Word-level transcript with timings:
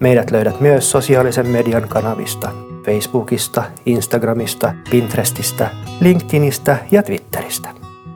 Meidät 0.00 0.30
löydät 0.30 0.60
myös 0.60 0.90
sosiaalisen 0.90 1.48
median 1.48 1.88
kanavista, 1.88 2.50
Facebookista, 2.84 3.62
Instagramista, 3.86 4.74
Pinterestistä, 4.90 5.70
LinkedInistä 6.00 6.76
ja 6.90 7.02
Twitteristä. 7.02 7.68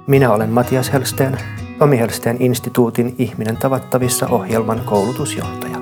Minä 0.06 0.32
olen 0.32 0.50
Matias 0.50 0.92
Helsteen, 0.92 1.38
Tomi 1.78 1.98
Helsteen 1.98 2.36
instituutin 2.40 3.14
Ihminen 3.18 3.56
tavattavissa 3.56 4.26
ohjelman 4.26 4.80
koulutusjohtaja. 4.84 5.76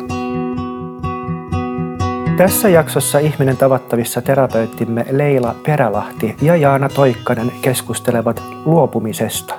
Tässä 2.37 2.69
jaksossa 2.69 3.19
Ihminen 3.19 3.57
tavattavissa 3.57 4.23
terapeuttimme 4.23 5.07
Leila 5.10 5.55
Perälahti 5.66 6.37
ja 6.43 6.57
Jaana 6.57 6.88
Toikkanen 6.88 7.52
keskustelevat 7.62 8.43
luopumisesta. 8.65 9.55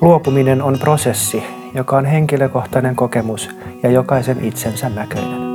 Luopuminen 0.00 0.62
on 0.62 0.78
prosessi, 0.78 1.42
joka 1.74 1.96
on 1.96 2.04
henkilökohtainen 2.04 2.96
kokemus 2.96 3.50
ja 3.82 3.90
jokaisen 3.90 4.44
itsensä 4.44 4.88
näköinen. 4.88 5.51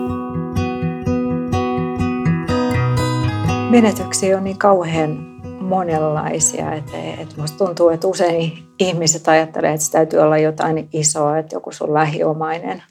Menetyksiä 3.69 4.37
on 4.37 4.43
niin 4.43 4.57
kauhean 4.57 5.41
monenlaisia, 5.61 6.73
että, 6.73 6.97
että 6.97 7.41
musta 7.41 7.65
tuntuu, 7.65 7.89
että 7.89 8.07
usein 8.07 8.53
ihmiset 8.79 9.27
ajattelee, 9.27 9.73
että 9.73 9.85
se 9.85 9.91
täytyy 9.91 10.19
olla 10.19 10.37
jotain 10.37 10.89
isoa, 10.93 11.37
että 11.37 11.55
joku 11.55 11.71
sun 11.71 11.93
lähiomainen 11.93 12.83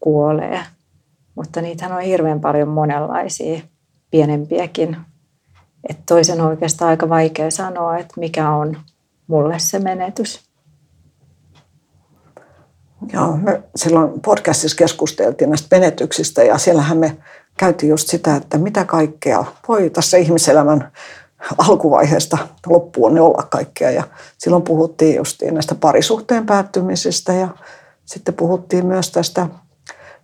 kuolee. 0.00 0.60
Mutta 1.34 1.60
niitähän 1.60 1.96
on 1.96 2.02
hirveän 2.02 2.40
paljon 2.40 2.68
monenlaisia, 2.68 3.60
pienempiäkin. 4.10 4.96
Että 5.88 6.02
toisen 6.06 6.40
on 6.40 6.46
oikeastaan 6.46 6.88
aika 6.88 7.08
vaikea 7.08 7.50
sanoa, 7.50 7.98
että 7.98 8.20
mikä 8.20 8.50
on 8.50 8.78
mulle 9.26 9.58
se 9.58 9.78
menetys. 9.78 10.45
Joo, 13.12 13.36
me 13.36 13.62
silloin 13.76 14.20
podcastissa 14.20 14.76
keskusteltiin 14.76 15.50
näistä 15.50 15.76
menetyksistä 15.76 16.42
ja 16.42 16.58
siellähän 16.58 16.98
me 16.98 17.16
käytiin 17.56 17.90
just 17.90 18.08
sitä, 18.08 18.36
että 18.36 18.58
mitä 18.58 18.84
kaikkea 18.84 19.44
voi 19.68 19.90
tässä 19.90 20.16
ihmiselämän 20.16 20.92
alkuvaiheesta 21.58 22.38
loppuun 22.66 23.18
olla 23.18 23.42
kaikkea. 23.50 23.90
Ja 23.90 24.02
silloin 24.38 24.62
puhuttiin 24.62 25.16
just 25.16 25.42
näistä 25.50 25.74
parisuhteen 25.74 26.46
päättymisistä 26.46 27.32
ja 27.32 27.48
sitten 28.04 28.34
puhuttiin 28.34 28.86
myös 28.86 29.10
tästä 29.10 29.46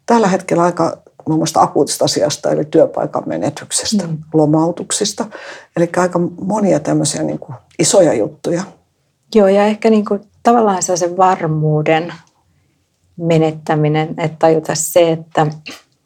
tällä 0.06 0.28
hetkellä 0.28 0.62
aika 0.62 0.98
muun 1.28 1.38
muassa 1.38 1.60
akuutista 1.60 2.04
asiasta, 2.04 2.50
eli 2.50 2.64
työpaikan 2.64 3.22
menetyksestä, 3.26 4.06
mm. 4.06 4.18
lomautuksista. 4.34 5.26
Eli 5.76 5.90
aika 5.96 6.18
monia 6.40 6.80
tämmöisiä 6.80 7.22
niin 7.22 7.38
kuin 7.38 7.54
isoja 7.78 8.14
juttuja. 8.14 8.62
Joo, 9.34 9.48
ja 9.48 9.66
ehkä 9.66 9.90
niin 9.90 10.04
kuin 10.04 10.20
tavallaan 10.42 10.82
se 10.82 11.16
varmuuden 11.16 12.12
menettäminen, 13.16 14.08
että 14.08 14.36
tajuta 14.38 14.74
se, 14.74 15.12
että 15.12 15.46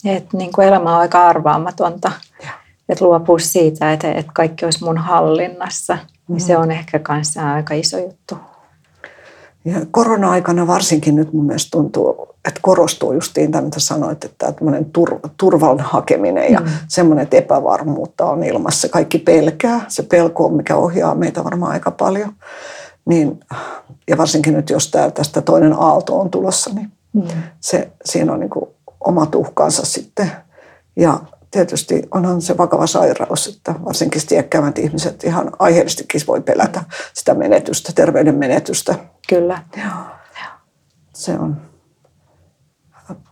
että 0.05 0.37
niin 0.37 0.53
kuin 0.53 0.69
elämä 0.69 0.95
on 0.95 1.01
aika 1.01 1.29
arvaamatonta. 1.29 2.13
Ja. 2.43 2.51
Että 2.89 3.05
luopua 3.05 3.39
siitä, 3.39 3.93
että, 3.93 4.13
että 4.13 4.33
kaikki 4.35 4.65
olisi 4.65 4.85
mun 4.85 4.99
hallinnassa, 4.99 5.95
mm 5.95 6.17
niin 6.29 6.41
se 6.41 6.57
mm. 6.57 6.63
on 6.63 6.71
ehkä 6.71 6.99
kanssa 6.99 7.53
aika 7.53 7.75
iso 7.75 7.99
juttu. 7.99 8.39
Ja 9.65 9.75
korona-aikana 9.91 10.67
varsinkin 10.67 11.17
nyt 11.17 11.33
mun 11.33 11.47
mielestä 11.47 11.71
tuntuu, 11.71 12.29
että 12.49 12.61
korostuu 12.63 13.13
justiin 13.13 13.53
tämä, 13.53 13.63
mitä 13.63 13.81
sanoit, 13.81 14.25
että 14.25 14.53
tämmöinen 14.53 14.85
tur, 14.85 15.21
turvan 15.37 15.81
hakeminen 15.81 16.53
ja 16.53 16.61
mm. 16.61 16.67
semmoinen, 16.89 17.23
että 17.23 17.37
epävarmuutta 17.37 18.25
on 18.25 18.45
ilmassa. 18.45 18.89
Kaikki 18.89 19.19
pelkää. 19.19 19.85
Se 19.89 20.03
pelko 20.03 20.47
on, 20.47 20.55
mikä 20.55 20.77
ohjaa 20.77 21.15
meitä 21.15 21.45
varmaan 21.45 21.73
aika 21.73 21.91
paljon. 21.91 22.33
Niin, 23.05 23.41
ja 24.09 24.19
varsinkin 24.19 24.55
nyt, 24.55 24.71
jos 24.71 24.91
tää, 24.91 25.11
tästä 25.11 25.41
toinen 25.41 25.73
aalto 25.73 26.21
on 26.21 26.31
tulossa, 26.31 26.71
niin 26.75 26.93
mm. 27.17 27.43
se, 27.61 27.91
siinä 28.05 28.33
on 28.33 28.41
niin 28.41 28.51
kuin 28.51 28.71
omat 29.01 29.35
uhkansa 29.35 29.87
sitten. 29.87 30.31
Ja 30.97 31.21
tietysti 31.51 32.03
onhan 32.11 32.43
se 32.43 32.59
vakava 32.59 32.87
sairaus, 32.87 33.47
että 33.47 33.75
varsinkin 33.85 34.23
iäkkäämmät 34.31 34.79
ihmiset 34.79 35.25
ihan 35.25 35.53
aiheellisestikin 35.59 36.21
voi 36.27 36.41
pelätä 36.41 36.85
sitä 37.15 37.35
menetystä, 37.35 37.93
terveyden 37.95 38.35
menetystä. 38.35 38.95
Kyllä. 39.29 39.63
Joo. 39.77 40.05
Se 41.13 41.33
on. 41.33 41.57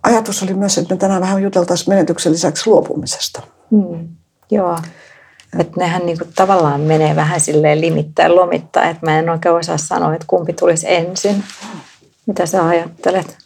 Ajatus 0.03 0.43
oli 0.43 0.55
myös, 0.55 0.79
että 0.79 0.95
me 0.95 0.99
tänään 0.99 1.21
vähän 1.21 1.43
juteltaisiin 1.43 1.89
menetyksen 1.89 2.33
lisäksi 2.33 2.71
luopumisesta. 2.71 3.43
Hmm. 3.71 4.09
Joo. 4.51 4.79
Että 5.59 5.81
nehän 5.81 6.07
niinku 6.07 6.25
tavallaan 6.37 6.81
menee 6.81 7.17
vähän 7.17 7.41
silleen 7.41 7.81
limittäin 7.81 8.37
lomittaa, 8.37 8.85
että 8.85 9.07
mä 9.07 9.19
en 9.19 9.31
oikein 9.31 9.55
osaa 9.55 9.79
sanoa, 9.79 10.15
että 10.15 10.27
kumpi 10.27 10.53
tulisi 10.53 10.87
ensin. 10.89 11.45
Mitä 12.27 12.47
sä 12.47 12.67
ajattelet? 12.67 13.44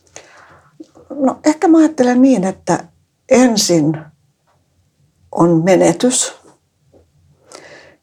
No 1.11 1.41
ehkä 1.45 1.69
mä 1.69 1.79
ajattelen 1.79 2.23
niin, 2.23 2.45
että 2.45 2.85
ensin 3.29 3.99
on 5.33 5.65
menetys 5.65 6.35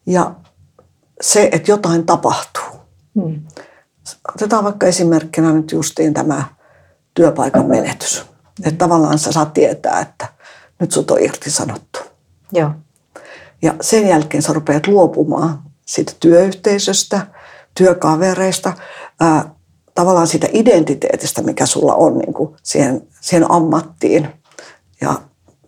ja 0.06 0.36
se, 1.22 1.50
että 1.52 1.72
jotain 1.72 2.06
tapahtuu. 2.06 2.64
Hmm. 3.16 3.44
Otetaan 4.36 4.64
vaikka 4.64 4.88
esimerkkinä 4.88 5.54
nyt 5.54 5.72
justiin 5.72 6.14
tämä 6.14 6.44
työpaikan 7.14 7.66
menetys. 7.66 8.26
Että 8.64 8.78
tavallaan 8.78 9.20
sä 9.20 9.32
saat 9.32 9.54
tietää, 9.54 10.00
että 10.00 10.28
nyt 10.80 10.92
sut 10.92 11.12
on 11.12 11.20
irtisanottu. 11.20 12.00
Joo. 12.52 12.72
Ja 13.62 13.74
sen 13.82 14.08
jälkeen 14.08 14.44
sä 14.44 14.54
rupeat 14.54 14.88
luopumaan 14.88 15.64
siitä 15.86 16.14
työyhteisöstä, 16.20 17.28
työkavereista, 17.76 18.74
ää, 19.20 19.55
tavallaan 19.96 20.28
siitä 20.28 20.48
identiteetistä, 20.54 21.42
mikä 21.42 21.66
sulla 21.66 21.94
on 21.96 22.18
niin 22.18 22.34
kuin 22.34 22.56
siihen, 22.64 23.08
siihen 23.22 23.52
ammattiin. 23.52 24.28
Ja, 25.02 25.14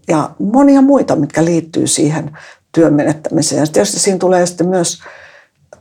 ja 0.08 0.30
monia 0.40 0.82
muita, 0.82 1.16
mitkä 1.16 1.46
liittyy 1.46 1.88
siihen 1.88 2.38
työn 2.72 2.94
menettämiseen. 2.94 3.60
Ja 3.60 3.68
tietysti 3.68 4.00
siinä 4.00 4.20
tulee 4.20 4.46
sitten 4.46 4.68
myös 4.68 5.02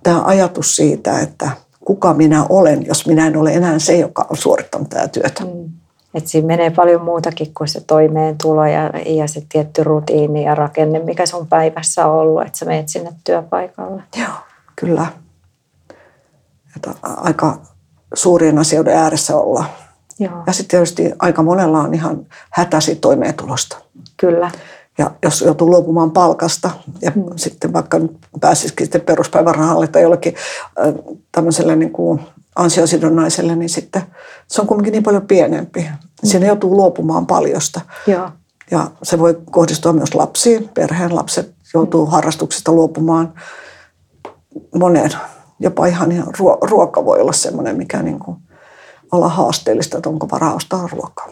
tämä 0.02 0.22
ajatus 0.24 0.76
siitä, 0.76 1.18
että 1.20 1.50
kuka 1.84 2.14
minä 2.14 2.46
olen, 2.48 2.86
jos 2.86 3.06
minä 3.06 3.26
en 3.26 3.36
ole 3.36 3.52
enää 3.52 3.78
se, 3.78 3.96
joka 3.96 4.26
on 4.30 4.36
suorittanut 4.36 4.88
tätä 4.88 5.08
työtä. 5.08 5.44
Mm. 5.44 5.70
Et 6.14 6.26
siinä 6.26 6.46
menee 6.46 6.70
paljon 6.70 7.02
muutakin 7.02 7.54
kuin 7.54 7.68
se 7.68 7.80
toimeentulo 7.86 8.66
ja, 8.66 8.90
ja 9.06 9.28
se 9.28 9.42
tietty 9.48 9.84
rutiini 9.84 10.44
ja 10.44 10.54
rakenne, 10.54 10.98
mikä 10.98 11.26
sun 11.26 11.46
päivässä 11.46 12.06
on 12.06 12.18
ollut, 12.18 12.42
että 12.42 12.58
sä 12.58 12.66
menet 12.66 12.88
sinne 12.88 13.12
työpaikalle. 13.24 14.02
Joo, 14.16 14.28
kyllä. 14.76 15.06
Että 16.76 16.90
aika 17.02 17.58
suurien 18.14 18.58
asioiden 18.58 18.96
ääressä 18.96 19.36
olla. 19.36 19.64
Joo. 20.18 20.42
Ja 20.46 20.52
sitten 20.52 20.70
tietysti 20.70 21.12
aika 21.18 21.42
monella 21.42 21.80
on 21.80 21.94
ihan 21.94 22.26
hätäsi 22.50 22.96
toimeentulosta. 22.96 23.76
Kyllä. 24.16 24.50
Ja 24.98 25.10
jos 25.22 25.40
joutuu 25.40 25.70
luopumaan 25.70 26.10
palkasta 26.10 26.70
ja 27.02 27.12
mm. 27.14 27.24
sitten 27.36 27.72
vaikka 27.72 28.00
pääsisikin 28.40 28.86
sitten 28.86 29.00
peruspäivärahalle 29.00 29.86
tai 29.86 30.02
jollekin 30.02 30.34
äh, 30.86 30.94
tämmöiselle 31.32 31.76
niin 31.76 31.92
kuin 31.92 32.20
ansiosidonnaiselle, 32.56 33.56
niin 33.56 33.68
sitten 33.68 34.02
se 34.46 34.60
on 34.60 34.66
kuitenkin 34.66 34.92
niin 34.92 35.02
paljon 35.02 35.26
pienempi. 35.26 35.80
Mm. 35.80 35.96
Siinä 36.24 36.46
joutuu 36.46 36.76
luopumaan 36.76 37.26
paljosta. 37.26 37.80
Joo. 38.06 38.30
Ja 38.70 38.90
se 39.02 39.18
voi 39.18 39.38
kohdistua 39.50 39.92
myös 39.92 40.14
lapsiin. 40.14 40.68
Perheen 40.74 41.14
lapset 41.14 41.54
joutuu 41.74 42.06
mm. 42.06 42.12
harrastuksista 42.12 42.72
luopumaan 42.72 43.34
monen 44.74 45.10
jopa 45.60 45.86
ihan, 45.86 46.12
ihan 46.12 46.26
ruoka 46.60 47.04
voi 47.04 47.20
olla 47.20 47.32
semmoinen, 47.32 47.76
mikä 47.76 48.02
niin 48.02 48.18
kuin 48.18 48.36
olla 49.12 49.28
haasteellista, 49.28 49.96
että 49.96 50.08
onko 50.08 50.28
varaa 50.30 50.54
ostaa 50.54 50.88
ruokaa. 50.92 51.28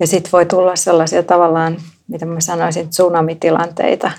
Ja 0.00 0.06
sitten 0.06 0.32
voi 0.32 0.46
tulla 0.46 0.76
sellaisia 0.76 1.22
tavallaan, 1.22 1.76
mitä 2.08 2.26
mä 2.26 2.40
sanoisin, 2.40 2.88
tsunamitilanteita, 2.88 4.10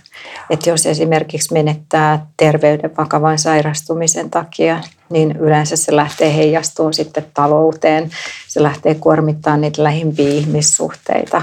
että 0.50 0.70
jos 0.70 0.86
esimerkiksi 0.86 1.54
menettää 1.54 2.28
terveyden 2.38 2.98
vakavan 2.98 3.40
sairastumisen 3.40 4.30
takia, 4.30 4.82
niin 5.10 5.36
yleensä 5.36 5.76
se 5.76 5.96
lähtee 5.96 6.36
heijastumaan 6.36 6.94
sitten 6.94 7.26
talouteen. 7.34 8.10
Se 8.48 8.64
lähtee 8.64 8.96
kuormittamaan 8.96 9.62
niitä 9.62 9.84
lähimpiä 9.84 10.30
ihmissuhteita. 10.30 11.42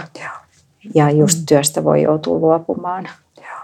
Ja 0.95 1.11
just 1.11 1.39
mm. 1.39 1.47
työstä 1.47 1.85
voi 1.85 2.03
joutua 2.03 2.39
luopumaan. 2.39 3.09
Joo. 3.37 3.61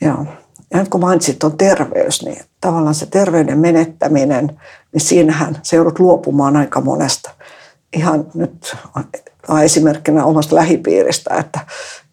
Joo. 0.00 0.26
Ja 0.70 0.78
nyt 0.78 0.88
kun 0.88 1.00
mainitsit 1.00 1.38
tuon 1.38 1.56
terveys, 1.56 2.24
niin 2.24 2.44
tavallaan 2.60 2.94
se 2.94 3.06
terveyden 3.06 3.58
menettäminen, 3.58 4.60
niin 4.92 5.00
siinähän 5.00 5.58
se 5.62 5.76
joudut 5.76 5.98
luopumaan 5.98 6.56
aika 6.56 6.80
monesta. 6.80 7.30
Ihan 7.92 8.26
nyt 8.34 8.76
esimerkkinä 9.64 10.24
omasta 10.24 10.56
lähipiiristä, 10.56 11.34
että 11.34 11.60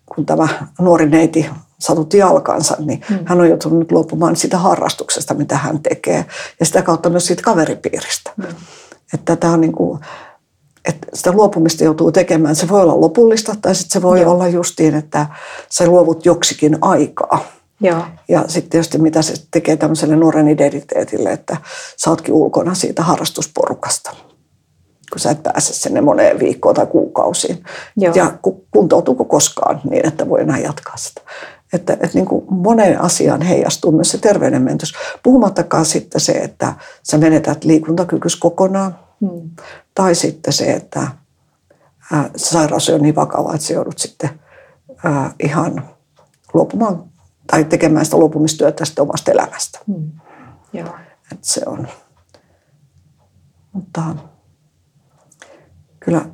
kun 0.05 0.25
tämä 0.25 0.47
nuori 0.79 1.09
neiti 1.09 1.49
satutti 1.79 2.17
jalkansa, 2.17 2.75
niin 2.79 3.01
hmm. 3.09 3.19
hän 3.25 3.41
on 3.41 3.49
joutunut 3.49 3.91
luopumaan 3.91 4.35
sitä 4.35 4.57
harrastuksesta, 4.57 5.33
mitä 5.33 5.57
hän 5.57 5.79
tekee. 5.79 6.25
Ja 6.59 6.65
sitä 6.65 6.81
kautta 6.81 7.09
myös 7.09 7.27
siitä 7.27 7.43
kaveripiiristä. 7.43 8.31
Hmm. 8.41 8.55
Että 9.13 9.35
tämä 9.35 9.53
on 9.53 9.61
niin 9.61 9.73
kuin, 9.73 9.99
että 10.85 11.07
sitä 11.13 11.31
luopumista 11.31 11.83
joutuu 11.83 12.11
tekemään. 12.11 12.55
Se 12.55 12.67
voi 12.67 12.81
olla 12.81 13.01
lopullista 13.01 13.55
tai 13.61 13.75
sitten 13.75 13.91
se 13.91 14.01
voi 14.01 14.21
Joo. 14.21 14.31
olla 14.31 14.47
justiin, 14.47 14.95
että 14.95 15.25
sä 15.69 15.87
luovut 15.87 16.25
joksikin 16.25 16.77
aikaa. 16.81 17.45
Joo. 17.81 18.01
Ja 18.27 18.43
sitten 18.47 18.69
tietysti 18.69 18.97
mitä 18.97 19.21
se 19.21 19.33
tekee 19.51 19.77
tämmöiselle 19.77 20.15
nuoren 20.15 20.47
identiteetille, 20.47 21.31
että 21.31 21.57
sä 21.97 22.09
ootkin 22.09 22.33
ulkona 22.33 22.73
siitä 22.73 23.03
harrastusporukasta 23.03 24.15
kun 25.11 25.19
sä 25.19 25.31
et 25.31 25.43
pääse 25.43 25.73
sinne 25.73 26.01
moneen 26.01 26.39
viikkoon 26.39 26.75
tai 26.75 26.85
kuukausiin. 26.85 27.63
Joo. 27.97 28.13
Ja 28.15 28.33
kuntoutuuko 28.71 29.25
koskaan 29.25 29.81
niin, 29.89 30.07
että 30.07 30.29
voi 30.29 30.41
enää 30.41 30.59
jatkaa 30.59 30.97
sitä. 30.97 31.21
Että, 31.73 31.93
että 31.93 32.09
niin 32.13 32.25
kuin 32.25 32.45
moneen 32.49 33.01
asiaan 33.01 33.41
heijastuu 33.41 33.91
myös 33.91 34.11
se 34.11 34.17
terveydenmentys. 34.17 34.93
Puhumattakaan 35.23 35.85
sitten 35.85 36.21
se, 36.21 36.31
että 36.31 36.73
sä 37.03 37.17
menetät 37.17 37.63
liikuntakykys 37.63 38.35
kokonaan. 38.35 38.99
Hmm. 39.21 39.49
Tai 39.95 40.15
sitten 40.15 40.53
se, 40.53 40.73
että 40.73 41.07
ää, 42.13 42.29
sairaus 42.35 42.89
on 42.89 43.01
niin 43.01 43.15
vakava, 43.15 43.53
että 43.53 43.67
sä 43.67 43.73
joudut 43.73 43.97
sitten 43.97 44.29
ää, 45.03 45.33
ihan 45.43 45.89
luopumaan 46.53 47.03
tai 47.51 47.63
tekemään 47.63 48.05
sitä 48.05 48.17
luopumistyötä 48.17 48.85
sitten 48.85 49.01
omasta 49.01 49.31
elämästä. 49.31 49.79
Hmm. 49.87 50.11
Joo. 50.73 50.95
Että 51.31 51.47
se 51.47 51.61
on. 51.65 51.87
Mutta 53.71 54.01
kyllä 55.99 56.25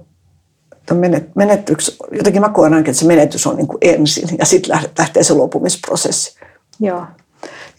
menetyks, 1.35 1.97
jotenkin 2.11 2.41
mä 2.41 2.49
koen 2.49 2.73
ainakin, 2.73 2.91
että 2.91 2.99
se 2.99 3.07
menetys 3.07 3.47
on 3.47 3.55
niin 3.55 3.67
kuin 3.67 3.77
ensin 3.81 4.29
ja 4.39 4.45
sitten 4.45 4.79
lähtee 4.97 5.23
se 5.23 5.33
luopumisprosessi. 5.33 6.39
Joo. 6.79 7.05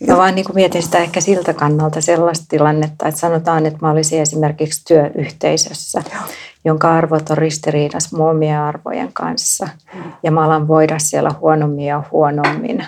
Mä 0.06 0.16
vaan 0.16 0.34
niin 0.34 0.44
kuin 0.44 0.54
mietin 0.56 0.82
sitä 0.82 0.98
ehkä 0.98 1.20
siltä 1.20 1.54
kannalta 1.54 2.00
sellaista 2.00 2.44
tilannetta, 2.48 3.08
että 3.08 3.20
sanotaan, 3.20 3.66
että 3.66 3.78
mä 3.82 3.90
olisin 3.90 4.20
esimerkiksi 4.20 4.84
työyhteisössä, 4.84 6.02
Joo. 6.14 6.22
jonka 6.64 6.94
arvot 6.94 7.30
on 7.30 7.38
ristiriidassa 7.38 8.24
omien 8.24 8.60
arvojen 8.60 9.12
kanssa 9.12 9.68
mm. 9.94 10.02
ja 10.22 10.30
mä 10.30 10.44
alan 10.44 10.68
voida 10.68 10.98
siellä 10.98 11.30
huonommin 11.40 11.86
ja 11.86 12.02
huonommin. 12.12 12.86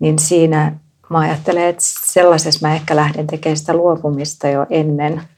Niin 0.00 0.18
siinä 0.18 0.72
mä 1.08 1.18
ajattelen, 1.18 1.64
että 1.64 1.82
sellaisessa 2.04 2.68
mä 2.68 2.74
ehkä 2.74 2.96
lähden 2.96 3.26
tekemään 3.26 3.56
sitä 3.56 3.74
luopumista 3.74 4.48
jo 4.48 4.66
ennen– 4.70 5.22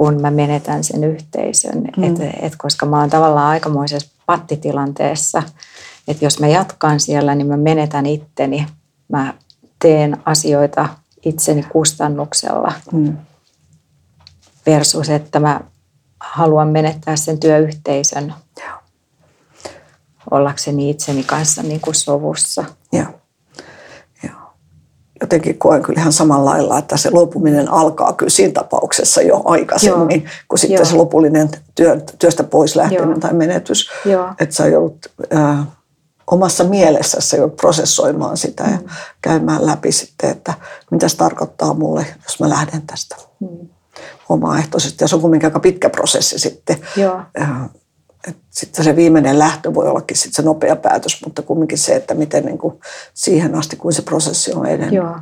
kun 0.00 0.20
mä 0.20 0.30
menetän 0.30 0.84
sen 0.84 1.04
yhteisön. 1.04 1.84
Mm. 1.96 2.04
Et, 2.04 2.36
et 2.42 2.56
koska 2.56 2.86
mä 2.86 3.00
oon 3.00 3.10
tavallaan 3.10 3.46
aikamoisessa 3.46 4.10
pattitilanteessa, 4.26 5.42
että 6.08 6.24
jos 6.24 6.40
mä 6.40 6.48
jatkan 6.48 7.00
siellä, 7.00 7.34
niin 7.34 7.46
mä 7.46 7.56
menetän 7.56 8.06
itteni. 8.06 8.66
Mä 9.08 9.34
teen 9.78 10.16
asioita 10.24 10.88
itseni 11.24 11.62
kustannuksella 11.62 12.72
mm. 12.92 13.16
versus, 14.66 15.10
että 15.10 15.40
mä 15.40 15.60
haluan 16.20 16.68
menettää 16.68 17.16
sen 17.16 17.40
työyhteisön 17.40 18.34
Joo. 18.60 18.78
ollakseni 20.30 20.90
itseni 20.90 21.22
kanssa 21.24 21.62
niin 21.62 21.80
kuin 21.80 21.94
sovussa. 21.94 22.64
Joo 22.92 23.19
jotenkin 25.20 25.58
koen 25.58 25.82
kyllä 25.82 26.00
ihan 26.00 26.12
samalla 26.12 26.50
lailla, 26.50 26.78
että 26.78 26.96
se 26.96 27.10
luopuminen 27.10 27.72
alkaa 27.72 28.12
kyllä 28.12 28.30
siinä 28.30 28.52
tapauksessa 28.52 29.22
jo 29.22 29.42
aikaisemmin, 29.44 30.22
Joo. 30.22 30.32
kuin 30.48 30.58
sitten 30.58 30.76
Joo. 30.76 30.84
se 30.84 30.94
lopullinen 30.94 31.48
työ, 31.74 32.00
työstä 32.18 32.44
pois 32.44 32.76
lähteminen 32.76 33.10
Joo. 33.10 33.18
tai 33.18 33.32
menetys. 33.32 33.90
Joo. 34.04 34.28
Että 34.40 34.54
sä 34.54 34.66
joudut 34.66 35.06
äh, 35.34 35.66
omassa 36.30 36.64
mielessäsi 36.64 37.36
joudut 37.36 37.56
prosessoimaan 37.56 38.36
sitä 38.36 38.64
mm. 38.64 38.72
ja 38.72 38.78
käymään 39.22 39.66
läpi 39.66 39.92
sitten, 39.92 40.30
että 40.30 40.54
mitä 40.90 41.08
se 41.08 41.16
tarkoittaa 41.16 41.74
mulle, 41.74 42.06
jos 42.24 42.40
mä 42.40 42.48
lähden 42.48 42.82
tästä. 42.82 43.16
Mm. 43.40 43.68
Omaehtoisesti. 44.28 45.04
Ja 45.04 45.08
se 45.08 45.14
on 45.14 45.20
kuitenkin 45.20 45.46
aika 45.46 45.60
pitkä 45.60 45.90
prosessi 45.90 46.38
sitten. 46.38 46.76
Joo. 46.96 47.20
Sitten 48.50 48.84
se 48.84 48.96
viimeinen 48.96 49.38
lähtö 49.38 49.74
voi 49.74 49.88
ollakin 49.88 50.16
sitten 50.16 50.34
se 50.34 50.42
nopea 50.42 50.76
päätös, 50.76 51.22
mutta 51.24 51.42
kumminkin 51.42 51.78
se, 51.78 51.96
että 51.96 52.14
miten 52.14 52.44
niin 52.44 52.58
kuin 52.58 52.80
siihen 53.14 53.54
asti, 53.54 53.76
kuin 53.76 53.92
se 53.92 54.02
prosessi 54.02 54.52
on 54.52 54.66
edennyt. 54.66 54.94
Joo. 54.94 55.16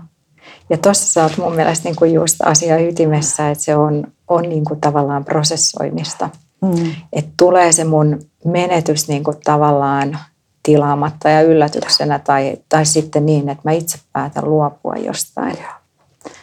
Ja 0.70 0.78
tuossa 0.78 1.12
sä 1.12 1.22
oot 1.22 1.36
mun 1.36 1.54
mielestä 1.54 1.88
niin 1.88 1.96
kuin 1.96 2.12
just 2.12 2.36
asia 2.44 2.78
ytimessä, 2.78 3.50
että 3.50 3.64
se 3.64 3.76
on, 3.76 4.04
on 4.28 4.42
niin 4.42 4.64
kuin 4.64 4.80
tavallaan 4.80 5.24
prosessoimista. 5.24 6.30
Mm. 6.62 6.92
Että 7.12 7.30
tulee 7.36 7.72
se 7.72 7.84
mun 7.84 8.20
menetys 8.44 9.08
niin 9.08 9.24
kuin 9.24 9.36
tavallaan 9.44 10.18
tilaamatta 10.62 11.28
ja 11.28 11.42
yllätyksenä 11.42 12.18
tai, 12.18 12.56
tai 12.68 12.86
sitten 12.86 13.26
niin, 13.26 13.48
että 13.48 13.62
mä 13.64 13.72
itse 13.72 13.98
päätän 14.12 14.44
luopua 14.44 14.94
jostain. 14.96 15.56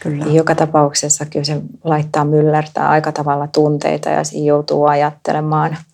Kyllä. 0.04 0.26
Joka 0.26 0.56
tapauksessa 0.56 1.26
kyllä 1.26 1.46
se 1.46 1.62
laittaa 1.84 2.26
myllertää 2.26 2.90
aika 2.90 3.12
tavalla 3.12 3.48
tunteita 3.48 4.10
ja 4.10 4.24
siinä 4.24 4.48
joutuu 4.48 4.86
ajattelemaan– 4.86 5.78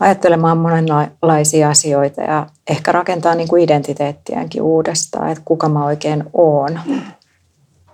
ajattelemaan 0.00 0.58
monenlaisia 0.58 1.70
asioita 1.70 2.22
ja 2.22 2.46
ehkä 2.70 2.92
rakentaa 2.92 3.34
niin 3.34 3.48
kuin 3.48 3.62
identiteettiäänkin 3.62 4.62
uudestaan, 4.62 5.30
että 5.30 5.42
kuka 5.44 5.68
mä 5.68 5.84
oikein 5.84 6.24
oon 6.32 6.80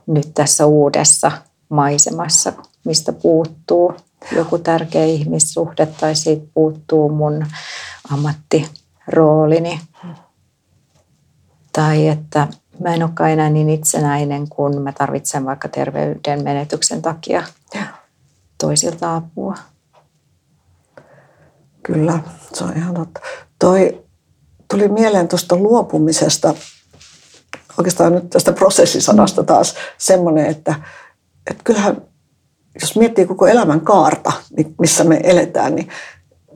nyt 0.07 0.31
tässä 0.35 0.67
uudessa 0.67 1.33
maisemassa, 1.69 2.53
mistä 2.85 3.13
puuttuu 3.13 3.95
joku 4.37 4.59
tärkeä 4.59 5.05
ihmissuhde 5.05 5.87
tai 5.87 6.15
siitä 6.15 6.47
puuttuu 6.55 7.09
mun 7.09 7.47
ammattiroolini. 8.11 9.81
Tai 11.73 12.09
että 12.09 12.49
mä 12.81 12.95
en 12.95 13.03
olekaan 13.03 13.31
enää 13.31 13.51
niin 13.51 13.71
itsenäinen, 13.71 14.49
kun 14.49 14.83
mä 14.83 14.93
tarvitsen 14.93 15.45
vaikka 15.45 15.69
terveyden 15.69 16.45
menetyksen 16.45 17.03
takia 17.03 17.43
toisilta 18.59 19.17
apua. 19.17 19.55
Kyllä, 21.87 22.19
se 22.53 22.65
on 22.65 22.77
ihan 22.77 22.95
totta. 22.95 23.21
Toi 23.59 24.05
tuli 24.71 24.89
mieleen 24.89 25.29
tuosta 25.29 25.57
luopumisesta, 25.57 26.55
oikeastaan 27.79 28.13
nyt 28.13 28.31
tästä 28.31 28.53
prosessisanasta 28.53 29.43
taas 29.43 29.75
semmoinen, 29.99 30.47
että, 30.47 30.75
että 31.51 31.65
kyllähän 31.65 32.03
jos 32.81 32.97
miettii 32.97 33.27
koko 33.27 33.47
elämän 33.47 33.81
kaarta, 33.81 34.33
niin 34.57 34.75
missä 34.81 35.05
me 35.05 35.21
eletään, 35.23 35.75
niin 35.75 35.89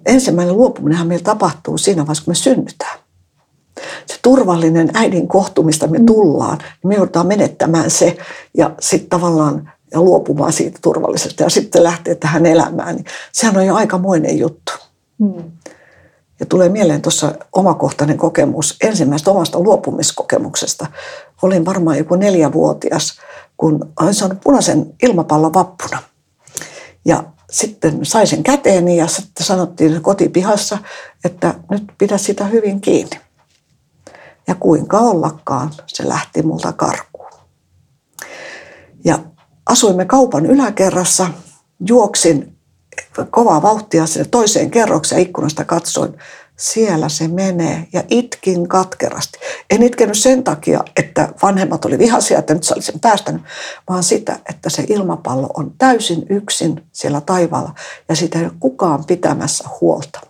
ensimmäinen 0.06 0.56
luopuminenhan 0.56 1.06
meillä 1.06 1.24
tapahtuu 1.24 1.78
siinä 1.78 2.02
vaiheessa, 2.02 2.24
kun 2.24 2.30
me 2.30 2.34
synnytään. 2.34 2.98
Se 4.06 4.18
turvallinen 4.22 4.90
äidin 4.94 5.28
kohtumista 5.28 5.86
me 5.86 6.00
tullaan, 6.06 6.58
niin 6.58 6.88
me 6.88 6.94
joudutaan 6.94 7.26
menettämään 7.26 7.90
se 7.90 8.16
ja 8.56 8.70
sitten 8.80 9.08
tavallaan 9.08 9.72
ja 9.92 10.00
luopumaan 10.00 10.52
siitä 10.52 10.78
turvallisesta 10.82 11.42
ja 11.42 11.50
sitten 11.50 11.82
lähtee 11.82 12.14
tähän 12.14 12.46
elämään. 12.46 12.96
Niin 12.96 13.04
sehän 13.32 13.56
on 13.56 13.66
jo 13.66 13.74
aikamoinen 13.74 14.38
juttu. 14.38 14.72
Hmm. 15.18 15.52
Ja 16.40 16.46
tulee 16.46 16.68
mieleen 16.68 17.02
tuossa 17.02 17.34
omakohtainen 17.52 18.18
kokemus 18.18 18.76
ensimmäistä 18.80 19.30
omasta 19.30 19.60
luopumiskokemuksesta. 19.60 20.86
Olin 21.42 21.64
varmaan 21.64 21.98
joku 21.98 22.14
neljävuotias, 22.14 23.18
kun 23.56 23.92
olin 24.00 24.14
saanut 24.14 24.40
punaisen 24.40 24.94
ilmapallon 25.02 25.54
vappuna. 25.54 26.02
Ja 27.04 27.24
sitten 27.50 28.06
sain 28.06 28.26
sen 28.26 28.42
käteeni 28.42 28.96
ja 28.96 29.06
sitten 29.06 29.46
sanottiin 29.46 30.02
kotipihassa, 30.02 30.78
että 31.24 31.54
nyt 31.70 31.84
pidä 31.98 32.18
sitä 32.18 32.44
hyvin 32.44 32.80
kiinni. 32.80 33.20
Ja 34.46 34.54
kuinka 34.54 34.98
ollakaan, 34.98 35.70
se 35.86 36.08
lähti 36.08 36.42
multa 36.42 36.72
karkuun. 36.72 37.30
Ja 39.04 39.18
asuimme 39.66 40.04
kaupan 40.04 40.46
yläkerrassa, 40.46 41.28
juoksin 41.88 42.57
kovaa 43.24 43.62
vauhtia 43.62 44.06
sinne 44.06 44.28
toiseen 44.30 44.70
kerrokseen 44.70 45.22
ikkunasta 45.22 45.64
katsoin. 45.64 46.14
Siellä 46.56 47.08
se 47.08 47.28
menee 47.28 47.86
ja 47.92 48.02
itkin 48.08 48.68
katkerasti. 48.68 49.38
En 49.70 49.82
itkenyt 49.82 50.18
sen 50.18 50.44
takia, 50.44 50.84
että 50.96 51.28
vanhemmat 51.42 51.84
oli 51.84 51.98
vihaisia, 51.98 52.38
että 52.38 52.54
nyt 52.54 52.64
sä 52.64 52.74
sen 52.78 53.00
päästänyt, 53.00 53.42
vaan 53.88 54.02
sitä, 54.02 54.38
että 54.50 54.70
se 54.70 54.84
ilmapallo 54.88 55.50
on 55.54 55.72
täysin 55.78 56.26
yksin 56.30 56.82
siellä 56.92 57.20
taivaalla 57.20 57.74
ja 58.08 58.16
sitä 58.16 58.38
ei 58.38 58.44
ole 58.44 58.52
kukaan 58.60 59.04
pitämässä 59.04 59.68
huolta. 59.80 60.20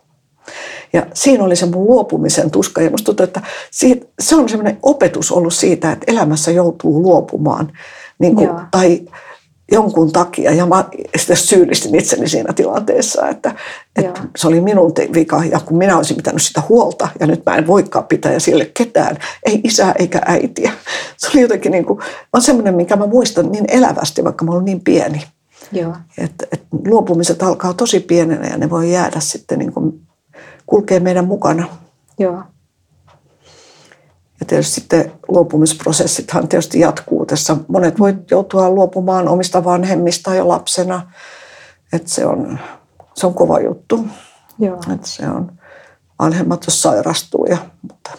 Ja 0.92 1.06
siinä 1.14 1.44
oli 1.44 1.56
se 1.56 1.66
mun 1.66 1.86
luopumisen 1.86 2.50
tuska. 2.50 2.82
Ja 2.82 2.90
musta 2.90 3.04
tuntuu, 3.04 3.24
että 3.24 3.42
siitä, 3.70 4.06
se 4.20 4.36
on 4.36 4.48
semmoinen 4.48 4.78
opetus 4.82 5.32
ollut 5.32 5.54
siitä, 5.54 5.92
että 5.92 6.12
elämässä 6.12 6.50
joutuu 6.50 7.02
luopumaan. 7.02 7.72
Niin 8.18 8.34
kuin, 8.34 8.50
tai 8.70 9.00
jonkun 9.72 10.12
takia 10.12 10.54
ja 10.54 10.66
mä 10.66 10.84
sitten 11.16 11.36
syyllistin 11.36 11.94
itseni 11.94 12.28
siinä 12.28 12.52
tilanteessa, 12.52 13.28
että, 13.28 13.54
että 13.96 14.20
se 14.36 14.48
oli 14.48 14.60
minun 14.60 14.92
vika 15.14 15.44
ja 15.44 15.60
kun 15.60 15.78
minä 15.78 15.96
olisin 15.96 16.16
pitänyt 16.16 16.42
sitä 16.42 16.62
huolta 16.68 17.08
ja 17.20 17.26
nyt 17.26 17.42
mä 17.46 17.56
en 17.56 17.66
voikaan 17.66 18.04
pitää 18.04 18.32
ja 18.32 18.40
sille 18.40 18.70
ketään, 18.74 19.16
ei 19.46 19.60
isää 19.64 19.94
eikä 19.98 20.20
äitiä. 20.26 20.72
Se 21.16 21.28
oli 21.34 21.40
jotenkin 21.40 21.72
niin 21.72 21.84
kuin, 21.84 22.00
on 22.32 22.42
semmoinen, 22.42 22.74
minkä 22.74 22.96
mä 22.96 23.06
muistan 23.06 23.52
niin 23.52 23.64
elävästi, 23.68 24.24
vaikka 24.24 24.44
mä 24.44 24.52
olen 24.52 24.64
niin 24.64 24.80
pieni. 24.80 25.22
Joo. 25.72 25.96
Että, 26.18 26.46
että 26.52 26.66
luopumiset 26.86 27.42
alkaa 27.42 27.74
tosi 27.74 28.00
pienenä 28.00 28.46
ja 28.46 28.58
ne 28.58 28.70
voi 28.70 28.92
jäädä 28.92 29.20
sitten 29.20 29.58
niin 29.58 29.72
kuin, 29.72 30.00
kulkee 30.66 31.00
meidän 31.00 31.24
mukana. 31.24 31.68
Joo. 32.18 32.42
Ja 34.40 34.46
tietysti 34.46 34.74
sitten 34.74 35.12
luopumisprosessithan 35.28 36.48
tietysti 36.48 36.80
jatkuu 36.80 37.26
tässä. 37.26 37.56
Monet 37.68 37.98
voi 37.98 38.14
joutua 38.30 38.70
luopumaan 38.70 39.28
omista 39.28 39.64
vanhemmista 39.64 40.34
jo 40.34 40.48
lapsena. 40.48 41.12
Että 41.92 42.10
se 42.10 42.26
on, 42.26 42.58
se 43.14 43.26
on 43.26 43.34
kova 43.34 43.60
juttu. 43.60 44.06
Joo. 44.58 44.80
Että 44.94 45.08
se 45.08 45.28
on 45.28 45.52
vanhemmat, 46.18 46.64
jos 46.66 46.82
sairastuu. 46.82 47.46
Ja, 47.46 47.56
mutta, 47.82 48.10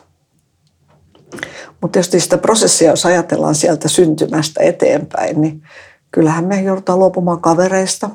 mutta 1.82 1.92
tietysti 1.92 2.20
sitä 2.20 2.38
prosessia, 2.38 2.90
jos 2.90 3.06
ajatellaan 3.06 3.56
sieltä 3.56 3.88
syntymästä 3.88 4.64
eteenpäin, 4.64 5.42
niin 5.42 5.64
kyllähän 6.12 6.46
me 6.46 6.62
joudutaan 6.62 7.00
luopumaan 7.00 7.42
kavereista. 7.42 8.10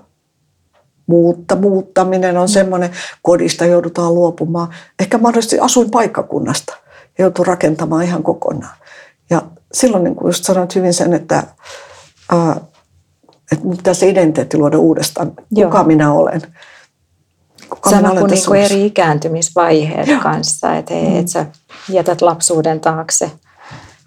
Muutta, 1.06 1.56
muuttaminen 1.56 2.36
on 2.36 2.48
semmoinen, 2.48 2.90
kodista 3.22 3.64
joudutaan 3.64 4.14
luopumaan. 4.14 4.68
Ehkä 4.98 5.18
mahdollisesti 5.18 5.58
asuinpaikkakunnasta 5.58 6.83
joutuu 7.18 7.44
rakentamaan 7.44 8.04
ihan 8.04 8.22
kokonaan. 8.22 8.76
Ja 9.30 9.42
silloin 9.72 10.04
niin 10.04 10.16
kuin 10.16 10.28
just 10.28 10.44
sanoit 10.44 10.74
hyvin 10.74 10.94
sen, 10.94 11.14
että, 11.14 11.42
ää, 12.32 12.60
että 13.52 13.68
pitää 13.76 13.94
se 13.94 14.08
identiteetti 14.08 14.58
luoda 14.58 14.78
uudestaan. 14.78 15.32
Joo. 15.50 15.70
Kuka 15.70 15.84
minä 15.84 16.12
olen? 16.12 16.42
Kuka 17.68 17.90
Sama 17.90 18.10
kuin, 18.10 18.30
niin 18.30 18.44
kuin 18.46 18.60
eri 18.60 18.86
ikääntymisvaiheet 18.86 20.06
Joo. 20.06 20.20
kanssa. 20.20 20.76
Että 20.76 20.94
mm. 20.94 21.16
et 21.16 21.28
sä 21.28 21.46
jätät 21.88 22.22
lapsuuden 22.22 22.80
taakse, 22.80 23.30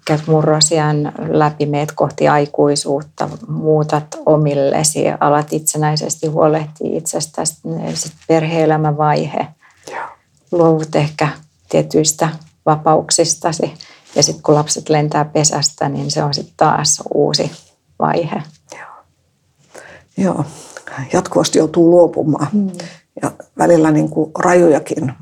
käyt 0.04 0.26
murrosian 0.26 1.12
läpi, 1.28 1.66
meet 1.66 1.92
kohti 1.92 2.28
aikuisuutta, 2.28 3.28
muutat 3.48 4.06
omillesi, 4.26 5.04
alat 5.20 5.52
itsenäisesti 5.52 6.26
huolehtia 6.26 6.98
itsestäsi, 6.98 7.54
sitten 7.94 8.20
perhe-elämän 8.28 8.96
vaihe. 8.96 9.46
Joo. 9.92 10.04
Luovut 10.52 10.96
ehkä 10.96 11.28
tietyistä 11.68 12.28
vapauksistasi. 12.68 13.74
Ja 14.14 14.22
sitten 14.22 14.42
kun 14.42 14.54
lapset 14.54 14.88
lentää 14.88 15.24
pesästä, 15.24 15.88
niin 15.88 16.10
se 16.10 16.22
on 16.22 16.34
sitten 16.34 16.54
taas 16.56 17.02
uusi 17.14 17.50
vaihe. 17.98 18.42
Joo. 18.74 19.04
Joo. 20.16 20.44
Jatkuvasti 21.12 21.58
joutuu 21.58 21.90
luopumaan. 21.90 22.48
Hmm. 22.52 22.70
Ja 23.22 23.30
välillä 23.58 23.90
niin 23.90 24.08
kuin 24.08 24.30
rajojakin 24.38 25.12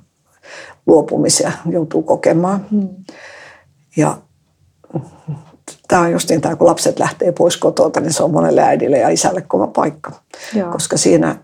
luopumisia 0.86 1.52
joutuu 1.70 2.02
kokemaan. 2.02 2.66
Hmm. 2.70 2.88
Ja 3.96 4.18
tämä 5.88 6.02
on 6.02 6.12
just 6.12 6.30
niin, 6.30 6.40
tämä, 6.40 6.56
kun 6.56 6.66
lapset 6.66 6.98
lähtee 6.98 7.32
pois 7.32 7.56
kotolta, 7.56 8.00
niin 8.00 8.12
se 8.12 8.22
on 8.22 8.30
monelle 8.30 8.62
äidille 8.62 8.98
ja 8.98 9.08
isälle 9.08 9.42
kova 9.42 9.66
paikka. 9.66 10.12
Joo. 10.54 10.72
Koska 10.72 10.96
siinä 10.96 11.36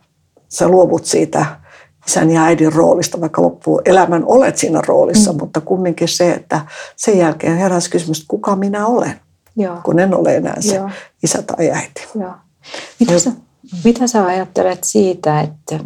sä 0.48 0.68
luovut 0.68 1.04
siitä 1.04 1.61
isän 2.06 2.30
ja 2.30 2.44
äidin 2.44 2.72
roolista, 2.72 3.20
vaikka 3.20 3.42
loppuun 3.42 3.82
elämän 3.84 4.24
olet 4.26 4.58
siinä 4.58 4.80
roolissa, 4.86 5.32
mm. 5.32 5.38
mutta 5.38 5.60
kumminkin 5.60 6.08
se, 6.08 6.32
että 6.32 6.60
sen 6.96 7.18
jälkeen 7.18 7.56
heräsi 7.56 7.90
kysymys, 7.90 8.18
että 8.18 8.28
kuka 8.28 8.56
minä 8.56 8.86
olen, 8.86 9.20
Joo. 9.56 9.76
kun 9.84 9.98
en 9.98 10.14
ole 10.14 10.36
enää 10.36 10.60
se 10.60 10.74
Joo. 10.74 10.90
isä 11.22 11.42
tai 11.42 11.70
äiti. 11.70 12.08
Joo. 12.20 12.32
Mitä, 13.00 13.18
sä, 13.18 13.32
mitä 13.84 14.06
sä 14.06 14.26
ajattelet 14.26 14.84
siitä, 14.84 15.40
että 15.40 15.78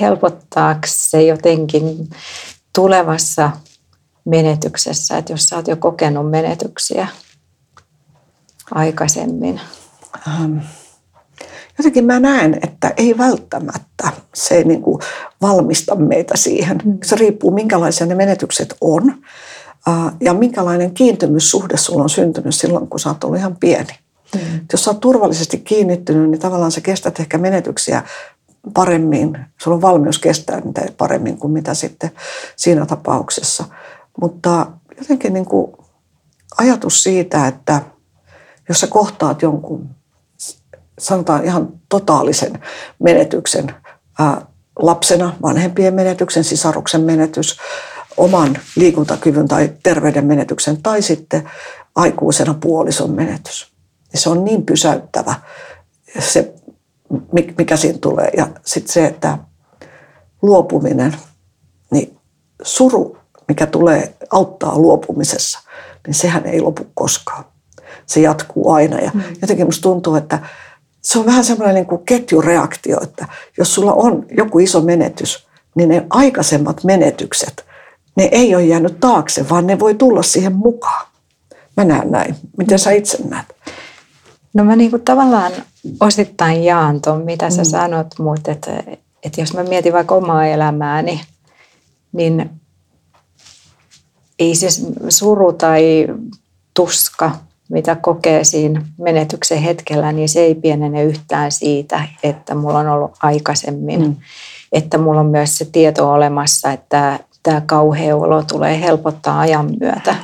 helpottaako 0.00 0.86
se 0.86 1.22
jotenkin 1.22 2.10
tulevassa 2.74 3.50
menetyksessä, 4.24 5.18
että 5.18 5.32
jos 5.32 5.48
sä 5.48 5.56
oot 5.56 5.68
jo 5.68 5.76
kokenut 5.76 6.30
menetyksiä 6.30 7.08
aikaisemmin? 8.70 9.60
Ähm 10.28 10.58
jotenkin 11.78 12.04
mä 12.04 12.20
näen, 12.20 12.58
että 12.62 12.92
ei 12.96 13.18
välttämättä 13.18 14.10
se 14.34 14.54
ei 14.54 14.64
niin 14.64 14.82
kuin 14.82 15.02
valmista 15.42 15.94
meitä 15.94 16.36
siihen. 16.36 16.82
Mm. 16.84 16.98
Se 17.04 17.16
riippuu, 17.16 17.50
minkälaisia 17.50 18.06
ne 18.06 18.14
menetykset 18.14 18.76
on 18.80 19.14
ja 20.20 20.34
minkälainen 20.34 20.94
kiintymyssuhde 20.94 21.76
sulla 21.76 22.02
on 22.02 22.10
syntynyt 22.10 22.54
silloin, 22.54 22.86
kun 22.86 23.00
sä 23.00 23.08
oot 23.08 23.24
ollut 23.24 23.38
ihan 23.38 23.56
pieni. 23.56 23.98
Mm. 24.34 24.40
Jos 24.72 24.84
sä 24.84 24.90
oot 24.90 25.00
turvallisesti 25.00 25.58
kiinnittynyt, 25.58 26.30
niin 26.30 26.40
tavallaan 26.40 26.72
sä 26.72 26.80
kestät 26.80 27.20
ehkä 27.20 27.38
menetyksiä 27.38 28.02
paremmin. 28.74 29.38
Sulla 29.62 29.74
on 29.74 29.82
valmius 29.82 30.18
kestää 30.18 30.60
niitä 30.60 30.82
paremmin 30.96 31.38
kuin 31.38 31.52
mitä 31.52 31.74
sitten 31.74 32.10
siinä 32.56 32.86
tapauksessa. 32.86 33.64
Mutta 34.20 34.66
jotenkin 34.98 35.32
niin 35.32 35.46
kuin 35.46 35.72
ajatus 36.58 37.02
siitä, 37.02 37.46
että 37.46 37.80
jos 38.68 38.80
sä 38.80 38.86
kohtaat 38.86 39.42
jonkun 39.42 39.88
sanotaan 40.98 41.44
ihan 41.44 41.68
totaalisen 41.88 42.62
menetyksen 43.02 43.74
ää, 44.18 44.46
lapsena, 44.78 45.36
vanhempien 45.42 45.94
menetyksen, 45.94 46.44
sisaruksen 46.44 47.00
menetys, 47.00 47.58
oman 48.16 48.58
liikuntakyvyn 48.76 49.48
tai 49.48 49.72
terveyden 49.82 50.26
menetyksen 50.26 50.82
tai 50.82 51.02
sitten 51.02 51.50
aikuisena 51.94 52.54
puolison 52.54 53.10
menetys. 53.10 53.72
Ja 54.12 54.18
se 54.18 54.30
on 54.30 54.44
niin 54.44 54.66
pysäyttävä 54.66 55.34
se, 56.18 56.54
mikä 57.58 57.76
siinä 57.76 57.98
tulee. 57.98 58.30
Ja 58.36 58.46
sitten 58.64 58.92
se, 58.92 59.06
että 59.06 59.38
luopuminen, 60.42 61.16
niin 61.90 62.18
suru, 62.62 63.18
mikä 63.48 63.66
tulee 63.66 64.14
auttaa 64.30 64.78
luopumisessa, 64.78 65.60
niin 66.06 66.14
sehän 66.14 66.46
ei 66.46 66.60
lopu 66.60 66.86
koskaan. 66.94 67.44
Se 68.06 68.20
jatkuu 68.20 68.70
aina. 68.70 68.98
Ja 68.98 69.10
mm. 69.14 69.22
jotenkin 69.40 69.66
musta 69.66 69.82
tuntuu, 69.82 70.14
että 70.14 70.38
se 71.04 71.18
on 71.18 71.26
vähän 71.26 71.44
semmoinen 71.44 71.74
niin 71.74 71.86
kuin 71.86 72.04
ketjureaktio, 72.04 73.02
että 73.02 73.28
jos 73.58 73.74
sulla 73.74 73.92
on 73.92 74.26
joku 74.36 74.58
iso 74.58 74.80
menetys, 74.80 75.46
niin 75.74 75.88
ne 75.88 76.06
aikaisemmat 76.10 76.84
menetykset, 76.84 77.64
ne 78.16 78.28
ei 78.32 78.54
ole 78.54 78.64
jäänyt 78.64 79.00
taakse, 79.00 79.48
vaan 79.48 79.66
ne 79.66 79.78
voi 79.78 79.94
tulla 79.94 80.22
siihen 80.22 80.56
mukaan. 80.56 81.06
Mä 81.76 81.84
näen 81.84 82.10
näin. 82.10 82.36
Miten 82.56 82.78
sä 82.78 82.90
itse 82.90 83.18
näet? 83.28 83.46
No 84.54 84.64
mä 84.64 84.76
niin 84.76 84.90
kuin 84.90 85.02
tavallaan 85.02 85.52
osittain 86.00 86.64
jaan 86.64 87.00
tuon, 87.00 87.24
mitä 87.24 87.50
sä 87.50 87.62
mm. 87.62 87.68
sanot, 87.68 88.06
mutta 88.18 88.52
että, 88.52 88.82
että 89.22 89.40
jos 89.40 89.54
mä 89.54 89.62
mietin 89.62 89.92
vaikka 89.92 90.14
omaa 90.14 90.46
elämääni, 90.46 91.20
niin 92.12 92.50
ei 94.38 94.54
siis 94.54 94.86
suru 95.08 95.52
tai 95.52 96.06
tuska 96.74 97.30
mitä 97.68 97.94
kokee 97.94 98.44
siinä 98.44 98.82
menetyksen 98.98 99.58
hetkellä, 99.58 100.12
niin 100.12 100.28
se 100.28 100.40
ei 100.40 100.54
pienene 100.54 101.04
yhtään 101.04 101.52
siitä, 101.52 102.08
että 102.22 102.54
mulla 102.54 102.78
on 102.78 102.88
ollut 102.88 103.12
aikaisemmin. 103.22 104.00
Mm. 104.00 104.16
Että 104.72 104.98
mulla 104.98 105.20
on 105.20 105.26
myös 105.26 105.58
se 105.58 105.64
tieto 105.64 106.12
olemassa, 106.12 106.72
että 106.72 107.18
tämä 107.42 107.62
kauhea 107.66 108.16
olo 108.16 108.42
tulee 108.42 108.80
helpottaa 108.80 109.40
ajan 109.40 109.70
myötä. 109.80 110.16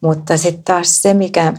Mutta 0.00 0.36
sitten 0.36 0.64
taas 0.64 1.02
se, 1.02 1.14
mikä 1.14 1.52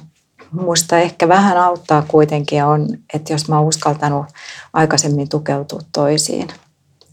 musta 0.52 0.98
ehkä 0.98 1.28
vähän 1.28 1.58
auttaa 1.58 2.04
kuitenkin 2.08 2.64
on, 2.64 2.88
että 3.14 3.34
jos 3.34 3.48
mä 3.48 3.60
oon 3.60 3.68
uskaltanut 3.68 4.26
aikaisemmin 4.74 5.30
tukeutua 5.30 5.80
toisiin– 5.94 6.48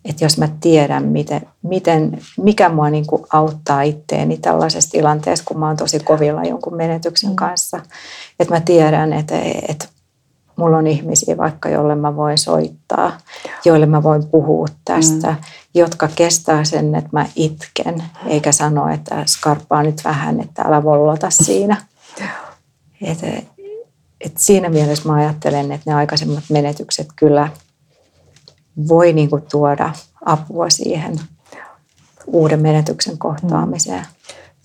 että 0.09 0.25
jos 0.25 0.39
mä 0.39 0.49
tiedän, 0.61 1.05
miten, 1.05 1.41
miten, 1.63 2.19
mikä 2.37 2.69
mua 2.69 2.91
niin 2.91 3.07
kuin 3.07 3.23
auttaa 3.33 3.83
itteeni 3.83 4.39
tällaisessa 4.39 4.91
tilanteessa, 4.91 5.45
kun 5.49 5.59
mä 5.59 5.67
oon 5.67 5.77
tosi 5.77 6.01
kovilla 6.01 6.45
jonkun 6.45 6.77
menetyksen 6.77 7.31
mm. 7.31 7.37
kanssa, 7.37 7.81
että 8.41 8.55
mä 8.55 8.61
tiedän, 8.61 9.13
että, 9.13 9.35
että 9.69 9.87
mulla 10.57 10.79
on 10.79 10.87
ihmisiä 10.87 11.37
vaikka, 11.37 11.69
joille 11.69 11.95
mä 11.95 12.17
voin 12.17 12.39
soittaa, 12.39 13.19
joille 13.65 13.87
mä 13.87 14.03
voin 14.03 14.27
puhua 14.27 14.67
tästä, 14.85 15.31
mm. 15.31 15.37
jotka 15.75 16.09
kestää 16.17 16.65
sen, 16.65 16.95
että 16.95 17.11
mä 17.13 17.27
itken, 17.37 18.03
eikä 18.27 18.53
sano, 18.53 18.89
että 18.89 19.23
skarppaa 19.27 19.83
nyt 19.83 20.05
vähän, 20.05 20.41
että 20.41 20.63
älä 20.63 20.83
vollota 20.83 21.31
siinä. 21.31 21.77
Et, 23.03 23.19
et 24.21 24.33
siinä 24.39 24.69
mielessä 24.69 25.09
mä 25.09 25.15
ajattelen, 25.15 25.73
että 25.73 25.91
ne 25.91 25.97
aikaisemmat 25.97 26.45
menetykset 26.51 27.09
kyllä– 27.17 27.49
voi 28.89 29.13
niin 29.13 29.31
kuin 29.31 29.43
tuoda 29.51 29.93
apua 30.25 30.71
siihen 30.71 31.21
uuden 32.27 32.63
menetyksen 32.63 33.19
kohtaamiseen. 33.19 34.07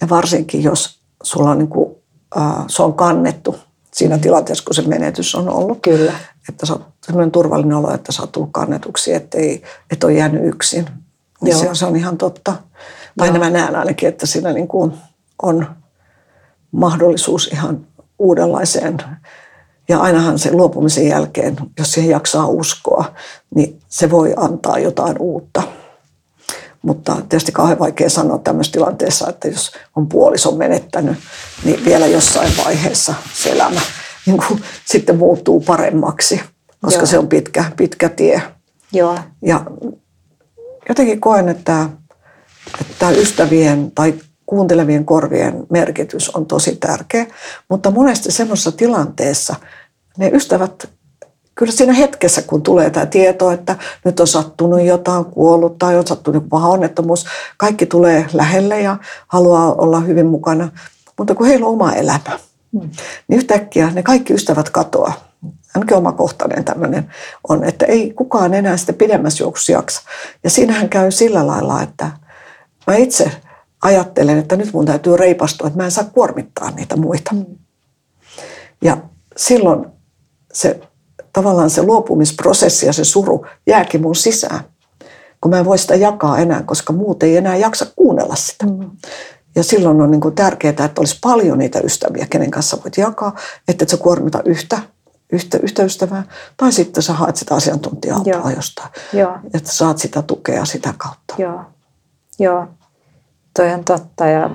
Ja 0.02 0.10
varsinkin, 0.10 0.64
jos 0.64 1.00
sulla 1.24 1.52
on, 1.52 1.58
niin 1.58 1.68
kuin, 1.68 1.96
äh, 2.38 2.64
se 2.68 2.84
on 2.84 2.94
kannettu 2.94 3.56
siinä 3.94 4.18
tilanteessa, 4.18 4.64
kun 4.66 4.76
se 4.76 4.82
menetys 4.82 5.36
on 5.36 5.50
ollut. 5.50 5.82
Kyllä. 5.82 6.14
Että 6.50 6.66
sä 6.66 6.74
oot 6.74 6.82
sellainen 7.06 7.32
turvallinen 7.32 7.78
olo, 7.78 7.94
että 7.94 8.12
sä 8.12 8.22
oot 8.22 8.32
tullut 8.32 8.50
kannetuksi, 8.52 9.14
että 9.14 9.38
ei, 9.38 9.64
et 9.92 10.04
ole 10.04 10.14
jäänyt 10.14 10.46
yksin. 10.46 10.86
Niin 11.42 11.58
se, 11.58 11.70
se 11.74 11.86
on 11.86 11.96
ihan 11.96 12.18
totta. 12.18 12.56
Tai 13.18 13.40
mä 13.40 13.50
näen 13.50 13.76
ainakin, 13.76 14.10
että 14.10 14.26
siinä 14.26 14.54
niin 14.54 14.68
kuin 14.68 14.94
on 15.42 15.68
mahdollisuus 16.72 17.48
ihan 17.48 17.88
uudenlaiseen 18.20 18.98
ja 19.92 20.00
ainahan 20.00 20.40
se 20.40 20.52
luopumisen 20.52 21.08
jälkeen, 21.08 21.58
jos 21.80 21.92
siihen 21.92 22.12
jaksaa 22.12 22.48
uskoa, 22.48 23.06
niin 23.56 23.80
se 23.88 24.12
voi 24.12 24.34
antaa 24.38 24.80
jotain 24.80 25.16
uutta. 25.20 25.64
Mutta 26.82 27.16
tietysti 27.16 27.52
kauhean 27.52 27.80
vaikea 27.80 28.10
sanoa 28.10 28.38
tämmöisessä 28.38 28.74
tilanteessa, 28.74 29.30
että 29.30 29.48
jos 29.48 29.72
on 29.96 30.08
puolison 30.08 30.58
menettänyt, 30.58 31.18
niin 31.64 31.86
vielä 31.86 32.08
jossain 32.08 32.52
vaiheessa 32.66 33.14
se 33.34 33.52
elämä 33.52 33.82
niin 34.26 34.38
kuin 34.48 34.62
sitten 34.86 35.18
muuttuu 35.18 35.60
paremmaksi, 35.60 36.42
koska 36.82 37.00
Joo. 37.00 37.06
se 37.06 37.18
on 37.18 37.28
pitkä, 37.28 37.66
pitkä 37.78 38.10
tie. 38.10 38.42
Joo. 38.94 39.18
Ja 39.42 39.66
jotenkin 40.90 41.22
koen, 41.22 41.50
että, 41.50 41.90
että 42.82 43.10
ystävien 43.10 43.92
tai 43.92 44.14
kuuntelevien 44.46 45.06
korvien 45.06 45.64
merkitys 45.70 46.30
on 46.30 46.46
tosi 46.46 46.76
tärkeä, 46.76 47.26
mutta 47.70 47.92
monesti 47.92 48.32
semmoisessa 48.32 48.72
tilanteessa 48.72 49.56
ne 50.18 50.30
ystävät 50.34 50.90
kyllä 51.56 51.72
siinä 51.72 51.94
hetkessä, 51.94 52.42
kun 52.42 52.62
tulee 52.62 52.90
tämä 52.90 53.06
tieto, 53.06 53.52
että 53.52 53.76
nyt 54.06 54.20
on 54.20 54.28
sattunut 54.28 54.82
jotain, 54.82 55.26
kuollut 55.26 55.78
tai 55.78 55.98
on 55.98 56.08
sattunut 56.08 56.50
paha 56.50 56.70
onnettomuus, 56.70 57.26
kaikki 57.58 57.86
tulee 57.86 58.26
lähelle 58.34 58.82
ja 58.82 58.98
haluaa 59.28 59.74
olla 59.74 60.00
hyvin 60.00 60.26
mukana. 60.26 60.70
Mutta 61.18 61.36
kun 61.36 61.48
heillä 61.48 61.66
on 61.66 61.74
oma 61.74 61.94
elämä, 61.94 62.40
mm. 62.72 62.90
niin 63.28 63.38
yhtäkkiä 63.38 63.92
ne 63.94 64.04
kaikki 64.04 64.34
ystävät 64.34 64.70
katoaa. 64.70 65.14
Ainakin 65.76 65.98
omakohtainen 65.98 66.66
tämmöinen 66.66 67.10
on, 67.50 67.64
että 67.64 67.86
ei 67.86 68.14
kukaan 68.14 68.54
enää 68.54 68.78
sitten 68.78 68.96
pidemmässä 68.96 69.44
juoksussa 69.44 69.72
jaksa. 69.72 70.02
Ja 70.44 70.50
siinähän 70.50 70.90
käy 70.90 71.12
sillä 71.12 71.48
lailla, 71.48 71.82
että 71.82 72.12
mä 72.88 72.96
itse 72.96 73.32
ajattelen, 73.82 74.38
että 74.38 74.56
nyt 74.56 74.74
mun 74.74 74.86
täytyy 74.86 75.18
reipastua, 75.18 75.68
että 75.68 75.80
mä 75.80 75.86
en 75.86 75.92
saa 75.92 76.04
kuormittaa 76.04 76.72
niitä 76.72 76.96
muita. 76.96 77.32
Mm. 77.34 77.46
Ja 78.82 78.98
silloin 79.38 79.86
se 80.54 80.80
tavallaan 81.34 81.70
se 81.70 81.84
luopumisprosessi 81.84 82.86
ja 82.86 82.94
se 82.94 83.04
suru 83.04 83.46
jääkin 83.68 84.02
mun 84.02 84.16
sisään, 84.16 84.60
kun 85.42 85.52
mä 85.52 85.60
en 85.60 85.66
voi 85.66 85.78
sitä 85.78 85.96
jakaa 85.96 86.38
enää, 86.38 86.64
koska 86.64 86.94
muut 86.94 87.24
ei 87.24 87.38
enää 87.38 87.56
jaksa 87.56 87.86
kuunnella 87.96 88.36
sitä. 88.36 88.66
Mm. 88.66 88.92
Ja 89.56 89.64
silloin 89.64 90.02
on 90.02 90.12
niin 90.12 90.22
kuin 90.22 90.36
tärkeää, 90.36 90.70
että 90.86 91.02
olisi 91.02 91.18
paljon 91.22 91.58
niitä 91.58 91.80
ystäviä, 91.80 92.28
kenen 92.30 92.52
kanssa 92.52 92.78
voit 92.84 92.98
jakaa, 92.98 93.36
että 93.68 93.84
et 93.84 93.90
sä 93.90 93.98
kuormita 93.98 94.42
yhtä, 94.46 94.80
yhtä, 95.32 95.60
yhtä 95.64 95.84
ystävää, 95.84 96.24
tai 96.58 96.72
sitten 96.72 97.04
sä 97.04 97.14
haet 97.14 97.36
sitä 97.36 97.56
asiantuntijaa 97.56 98.52
jostain, 98.56 98.90
Joo. 99.14 99.38
että 99.54 99.72
saat 99.72 99.98
sitä 99.98 100.22
tukea 100.22 100.66
sitä 100.66 100.94
kautta. 100.98 101.36
Joo, 101.38 101.62
Joo. 102.40 102.68
toi 103.56 103.74
on 103.74 103.84
totta. 103.84 104.28
Ja 104.28 104.50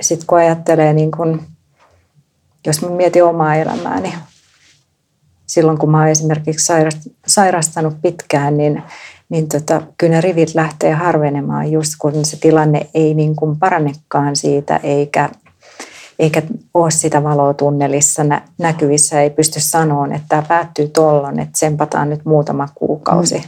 sitten 0.00 0.26
kun 0.26 0.38
ajattelee, 0.38 0.92
niin 0.92 1.10
kun, 1.10 1.42
jos 2.66 2.82
mä 2.82 2.88
mietin 2.88 3.24
omaa 3.24 3.56
elämääni, 3.56 4.02
niin 4.08 4.18
silloin 5.50 5.78
kun 5.78 5.90
mä 5.90 5.98
oon 5.98 6.08
esimerkiksi 6.08 6.72
sairastanut 7.26 8.02
pitkään, 8.02 8.56
niin, 8.56 8.82
niin 9.28 9.48
tota, 9.48 9.82
kyllä 9.98 10.14
ne 10.14 10.20
rivit 10.20 10.54
lähtee 10.54 10.92
harvenemaan 10.92 11.72
just 11.72 11.92
kun 11.98 12.24
se 12.24 12.36
tilanne 12.36 12.86
ei 12.94 13.14
niin 13.14 13.36
kuin 13.36 13.58
parannekaan 13.58 14.36
siitä 14.36 14.76
eikä, 14.82 15.28
eikä 16.18 16.42
ole 16.74 16.90
sitä 16.90 17.22
valoa 17.22 17.54
tunnelissa 17.54 18.24
nä- 18.24 18.42
näkyvissä, 18.58 19.20
ei 19.20 19.30
pysty 19.30 19.60
sanoa, 19.60 20.06
että 20.06 20.26
tämä 20.28 20.42
päättyy 20.48 20.88
tollon, 20.88 21.38
että 21.40 21.58
sempataan 21.58 22.10
nyt 22.10 22.24
muutama 22.24 22.68
kuukausi. 22.74 23.38
Mm. 23.38 23.44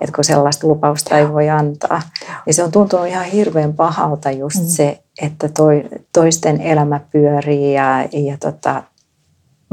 Että 0.00 0.14
kun 0.14 0.24
sellaista 0.24 0.66
lupausta 0.66 1.18
ei 1.18 1.32
voi 1.32 1.50
antaa. 1.50 2.02
Ja 2.46 2.54
se 2.54 2.64
on 2.64 2.72
tuntunut 2.72 3.06
ihan 3.06 3.24
hirveän 3.24 3.72
pahalta 3.72 4.30
just 4.30 4.60
mm. 4.60 4.66
se, 4.66 5.02
että 5.22 5.48
toi, 5.48 5.84
toisten 6.12 6.60
elämä 6.60 7.00
pyörii 7.12 7.74
ja, 7.74 8.08
ja 8.12 8.36
tota, 8.40 8.82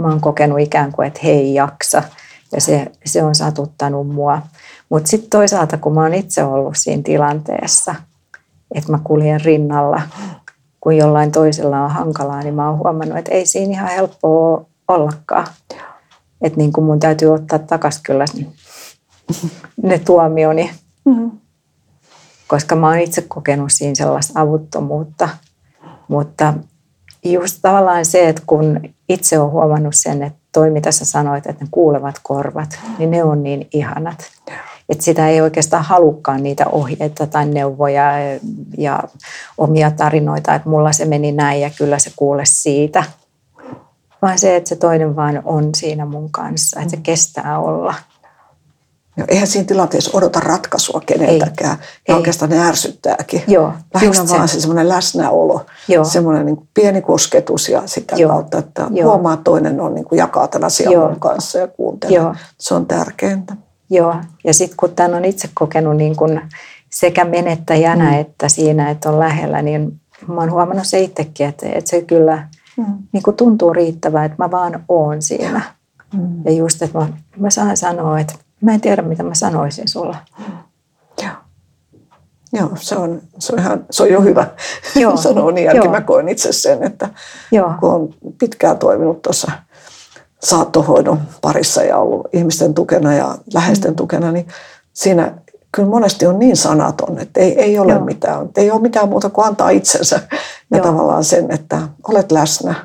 mä 0.01 0.07
oon 0.07 0.21
kokenut 0.21 0.59
ikään 0.59 0.91
kuin, 0.91 1.07
että 1.07 1.19
he 1.23 1.29
ei 1.29 1.53
jaksa 1.53 2.03
ja 2.51 2.61
se, 2.61 2.91
se 3.05 3.23
on 3.23 3.35
satuttanut 3.35 4.07
mua. 4.07 4.41
Mutta 4.89 5.09
sitten 5.09 5.29
toisaalta, 5.29 5.77
kun 5.77 5.93
mä 5.93 6.01
oon 6.01 6.13
itse 6.13 6.43
ollut 6.43 6.73
siinä 6.77 7.03
tilanteessa, 7.03 7.95
että 8.75 8.91
mä 8.91 8.99
kuljen 9.03 9.41
rinnalla, 9.41 10.01
kun 10.81 10.97
jollain 10.97 11.31
toisella 11.31 11.83
on 11.83 11.91
hankalaa, 11.91 12.39
niin 12.39 12.53
mä 12.53 12.69
oon 12.69 12.77
huomannut, 12.77 13.17
että 13.17 13.31
ei 13.31 13.45
siinä 13.45 13.73
ihan 13.73 13.89
helppoa 13.89 14.65
ollakaan. 14.87 15.47
Että 16.41 16.57
niin 16.57 16.73
kuin 16.73 16.85
mun 16.85 16.99
täytyy 16.99 17.33
ottaa 17.33 17.59
takaisin 17.59 18.03
kyllä 18.03 18.25
ne 19.83 19.99
tuomioni, 19.99 20.71
mm-hmm. 21.05 21.31
koska 22.47 22.75
mä 22.75 22.87
oon 22.87 22.99
itse 22.99 23.21
kokenut 23.21 23.71
siinä 23.71 23.95
sellaista 23.95 24.41
avuttomuutta. 24.41 25.29
Mutta 26.07 26.53
just 27.23 27.59
tavallaan 27.61 28.05
se, 28.05 28.29
että 28.29 28.41
kun 28.45 28.79
itse 29.09 29.39
olen 29.39 29.51
huomannut 29.51 29.95
sen, 29.95 30.23
että 30.23 30.39
toi 30.51 30.69
mitä 30.69 30.91
sä 30.91 31.05
sanoit, 31.05 31.45
että 31.47 31.63
ne 31.63 31.67
kuulevat 31.71 32.15
korvat, 32.23 32.79
niin 32.97 33.11
ne 33.11 33.23
on 33.23 33.43
niin 33.43 33.67
ihanat. 33.73 34.31
Että 34.89 35.03
sitä 35.03 35.27
ei 35.27 35.41
oikeastaan 35.41 35.83
halukkaan 35.83 36.43
niitä 36.43 36.65
ohjeita 36.71 37.27
tai 37.27 37.45
neuvoja 37.45 38.11
ja 38.77 39.03
omia 39.57 39.91
tarinoita, 39.91 40.55
että 40.55 40.69
mulla 40.69 40.91
se 40.91 41.05
meni 41.05 41.31
näin 41.31 41.61
ja 41.61 41.69
kyllä 41.77 41.99
se 41.99 42.11
kuule 42.15 42.43
siitä. 42.45 43.03
Vaan 44.21 44.39
se, 44.39 44.55
että 44.55 44.69
se 44.69 44.75
toinen 44.75 45.15
vaan 45.15 45.41
on 45.45 45.69
siinä 45.75 46.05
mun 46.05 46.31
kanssa, 46.31 46.79
että 46.79 46.91
se 46.91 46.97
kestää 47.03 47.59
olla. 47.59 47.93
Joo, 49.21 49.25
eihän 49.27 49.47
siinä 49.47 49.65
tilanteessa 49.65 50.17
odota 50.17 50.39
ratkaisua 50.39 51.01
keneltäkään. 51.05 51.77
Ei, 51.81 51.87
ja 52.07 52.13
ei. 52.13 52.15
oikeastaan 52.15 52.51
ne 52.51 52.67
ärsyttääkin. 52.67 53.43
Joo, 53.47 53.73
Lähinnä 53.93 54.27
vaan 54.29 54.47
se, 54.47 54.53
se 54.53 54.61
semmoinen 54.61 54.89
läsnäolo, 54.89 55.65
Joo. 55.87 56.03
semmoinen 56.03 56.45
niin 56.45 56.67
pieni 56.73 57.01
kosketus 57.01 57.69
ja 57.69 57.83
sitä 57.85 58.15
Joo. 58.15 58.29
kautta, 58.29 58.57
että 58.57 58.87
Joo. 58.89 59.09
huomaa, 59.09 59.33
että 59.33 59.43
toinen 59.43 59.81
on 59.81 59.95
niin 59.95 60.05
kuin 60.05 60.17
jakaa 60.17 60.47
tämän 60.47 60.67
asian 60.67 60.93
Joo. 60.93 61.15
kanssa 61.19 61.59
ja 61.59 61.67
kuuntelee. 61.67 62.15
Joo. 62.15 62.35
Se 62.57 62.73
on 62.73 62.85
tärkeintä. 62.85 63.55
Joo, 63.89 64.15
ja 64.43 64.53
sitten 64.53 64.77
kun 64.77 64.95
tämän 64.95 65.13
on 65.13 65.25
itse 65.25 65.49
kokenut 65.53 65.97
niin 65.97 66.15
kuin 66.15 66.41
sekä 66.89 67.25
menettäjänä 67.25 68.11
mm. 68.11 68.19
että 68.19 68.49
siinä, 68.49 68.89
että 68.89 69.09
on 69.09 69.19
lähellä, 69.19 69.61
niin 69.61 70.01
mä 70.27 70.41
oon 70.41 70.51
huomannut 70.51 70.87
se 70.87 70.99
itsekin, 70.99 71.47
että, 71.47 71.65
että 71.69 71.89
se 71.89 72.01
kyllä 72.01 72.47
mm. 72.77 72.85
niin 73.11 73.23
kuin 73.23 73.35
tuntuu 73.35 73.73
riittävää, 73.73 74.25
että 74.25 74.35
mä 74.37 74.51
vaan 74.51 74.83
oon 74.89 75.21
siinä. 75.21 75.61
Mm. 76.13 76.45
Ja 76.45 76.51
just, 76.51 76.81
että 76.81 76.97
mä, 76.97 77.07
mä 77.37 77.49
saan 77.49 77.77
sanoa, 77.77 78.19
että 78.19 78.33
Mä 78.61 78.73
en 78.73 78.81
tiedä, 78.81 79.01
mitä 79.01 79.23
mä 79.23 79.33
sanoisin 79.33 79.89
sulla. 79.89 80.17
Joo. 81.23 81.31
Joo, 82.53 82.69
se 82.75 82.95
on, 82.95 83.21
se 83.39 83.53
on, 83.53 83.59
ihan, 83.59 83.85
se 83.91 84.03
on 84.03 84.09
jo 84.09 84.21
hyvä 84.21 84.47
Joo. 84.95 85.17
sanoa 85.27 85.51
niin. 85.51 85.65
Jälkeen 85.65 85.91
mä 85.91 86.01
koen 86.01 86.29
itse 86.29 86.51
sen, 86.51 86.83
että 86.83 87.09
Joo. 87.51 87.73
kun 87.79 87.93
on 87.93 88.13
pitkään 88.39 88.77
toiminut 88.77 89.21
tuossa 89.21 89.51
saattohoidon 90.43 91.21
parissa 91.41 91.83
ja 91.83 91.97
ollut 91.97 92.27
ihmisten 92.33 92.73
tukena 92.73 93.13
ja 93.13 93.37
läheisten 93.53 93.91
mm. 93.91 93.95
tukena, 93.95 94.31
niin 94.31 94.47
siinä 94.93 95.33
kyllä 95.71 95.89
monesti 95.89 96.25
on 96.25 96.39
niin 96.39 96.57
sanaton, 96.57 97.19
että 97.19 97.39
ei, 97.39 97.59
ei 97.61 97.79
ole 97.79 97.93
Joo. 97.93 98.05
mitään. 98.05 98.49
Ei 98.57 98.71
ole 98.71 98.81
mitään 98.81 99.09
muuta 99.09 99.29
kuin 99.29 99.47
antaa 99.47 99.69
itsensä 99.69 100.19
ja 100.71 100.77
Joo. 100.77 100.85
tavallaan 100.85 101.23
sen, 101.23 101.51
että 101.51 101.81
olet 102.07 102.31
läsnä 102.31 102.75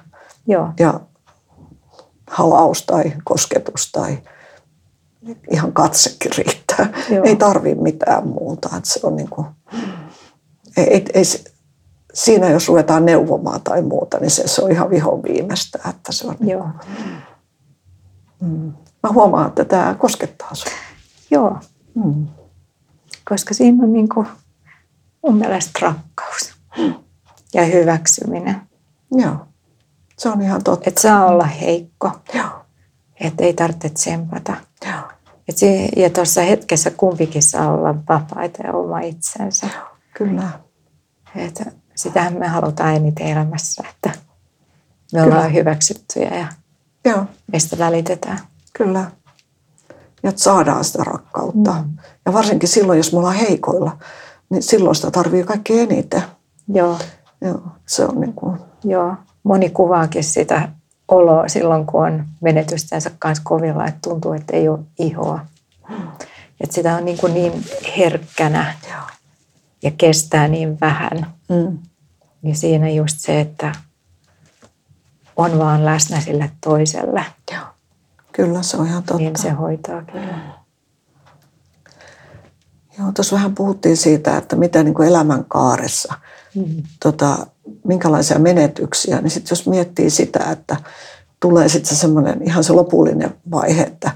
Joo. 0.46 0.68
ja 0.80 1.00
halaus 2.30 2.86
tai 2.86 3.12
kosketus 3.24 3.92
tai 3.92 4.18
ihan 5.50 5.72
katsekin 5.72 6.30
riittää. 6.38 6.92
Joo. 7.10 7.24
Ei 7.24 7.36
tarvi 7.36 7.74
mitään 7.74 8.28
muuta. 8.28 8.68
Että 8.76 8.90
se 8.90 9.00
on 9.02 9.16
niin 9.16 9.30
kuin, 9.30 9.46
ei, 10.76 10.84
ei, 10.84 11.04
ei, 11.14 11.24
siinä 12.14 12.50
jos 12.50 12.68
ruvetaan 12.68 13.06
neuvomaan 13.06 13.60
tai 13.60 13.82
muuta, 13.82 14.18
niin 14.18 14.30
se, 14.30 14.48
se 14.48 14.62
on 14.62 14.72
ihan 14.72 14.90
vihon 14.90 15.22
viimeistä. 15.22 15.78
Että 15.90 16.12
se 16.12 16.26
on 16.26 16.36
niin 16.40 16.50
Joo. 16.50 16.68
Mm. 18.40 18.72
Mä 19.02 19.12
huomaan, 19.12 19.48
että 19.48 19.64
tämä 19.64 19.94
koskettaa 19.98 20.54
sinua. 20.54 20.78
Joo. 21.30 21.58
Mm. 21.94 22.26
Koska 23.28 23.54
siinä 23.54 23.84
on 23.84 23.92
niin 23.92 24.08
kuin 24.08 24.26
mun 25.22 25.36
mielestä 25.36 25.78
rakkaus 25.82 26.54
ja 27.54 27.64
hyväksyminen. 27.64 28.60
Joo. 29.12 29.36
Se 30.18 30.28
on 30.28 30.42
ihan 30.42 30.64
totta. 30.64 30.88
Että 30.88 31.00
saa 31.00 31.26
olla 31.26 31.44
heikko. 31.44 32.10
Joo. 32.34 32.48
Että 33.20 33.44
ei 33.44 33.54
tarvitse 33.54 33.88
tsempata. 33.88 34.54
Et 35.48 35.56
se, 35.56 35.88
ja 35.96 36.10
tuossa 36.10 36.40
hetkessä 36.40 36.90
kumpikin 36.90 37.42
saa 37.42 37.72
olla 37.72 37.94
vapaita 38.08 38.62
ja 38.62 38.72
oma 38.72 39.00
itsensä. 39.00 39.66
Kyllä. 40.14 40.50
Että 41.36 41.64
sitähän 41.94 42.38
me 42.38 42.48
halutaan 42.48 42.94
eniten 42.94 43.26
elämässä, 43.26 43.84
että 43.90 44.08
me 45.12 45.20
Kyllä. 45.20 45.24
ollaan 45.24 45.54
hyväksyttyjä 45.54 46.38
ja 46.38 46.46
Joo. 47.04 47.24
meistä 47.52 47.78
välitetään. 47.78 48.40
Kyllä. 48.72 49.10
Ja 50.22 50.30
että 50.30 50.42
saadaan 50.42 50.84
sitä 50.84 51.04
rakkautta. 51.04 51.72
Mm. 51.72 51.96
Ja 52.26 52.32
varsinkin 52.32 52.68
silloin, 52.68 52.96
jos 52.96 53.12
me 53.12 53.18
ollaan 53.18 53.36
heikoilla, 53.36 53.98
niin 54.50 54.62
silloin 54.62 54.96
sitä 54.96 55.10
tarvii 55.10 55.44
kaikki 55.44 55.80
eniten. 55.80 56.22
Joo. 56.68 56.98
Joo, 57.40 57.60
se 57.86 58.04
on 58.04 58.20
niin 58.20 58.32
kuin... 58.32 58.58
Joo, 58.84 59.14
moni 59.42 59.70
kuvaakin 59.70 60.24
sitä 60.24 60.68
olo 61.08 61.44
silloin, 61.46 61.86
kun 61.86 62.06
on 62.06 62.24
menetystänsä 62.40 63.10
kanssa 63.18 63.44
kovilla, 63.46 63.86
että 63.86 64.00
tuntuu, 64.02 64.32
että 64.32 64.56
ei 64.56 64.68
ole 64.68 64.78
ihoa. 64.98 65.46
Että 66.60 66.74
sitä 66.74 66.96
on 66.96 67.04
niin, 67.04 67.18
kuin 67.18 67.34
niin 67.34 67.64
herkkänä 67.98 68.74
ja 69.82 69.90
kestää 69.98 70.48
niin 70.48 70.80
vähän. 70.80 71.26
Mm. 71.48 71.78
Ja 72.42 72.54
siinä 72.54 72.90
just 72.90 73.18
se, 73.18 73.40
että 73.40 73.72
on 75.36 75.58
vaan 75.58 75.84
läsnä 75.84 76.20
sille 76.20 76.50
toiselle. 76.60 77.24
Joo. 77.52 77.64
Kyllä, 78.32 78.62
se 78.62 78.76
on 78.76 78.86
ihan 78.86 79.02
totta. 79.02 79.22
Niin 79.22 79.36
se 79.36 79.50
hoitaa 79.50 80.02
kyllä. 80.02 80.38
Joo, 82.98 83.12
tuossa 83.12 83.36
vähän 83.36 83.54
puhuttiin 83.54 83.96
siitä, 83.96 84.36
että 84.36 84.56
mitä 84.56 84.82
niin 84.82 84.94
kuin 84.94 85.08
elämänkaaressa, 85.08 86.14
mm. 86.54 86.82
tota, 87.02 87.46
minkälaisia 87.84 88.38
menetyksiä, 88.38 89.20
niin 89.20 89.30
sitten 89.30 89.50
jos 89.50 89.68
miettii 89.68 90.10
sitä, 90.10 90.50
että 90.50 90.76
tulee 91.40 91.68
sitten 91.68 91.96
se 91.96 92.00
semmoinen 92.00 92.42
ihan 92.42 92.64
se 92.64 92.72
lopullinen 92.72 93.34
vaihe, 93.50 93.82
että 93.82 94.10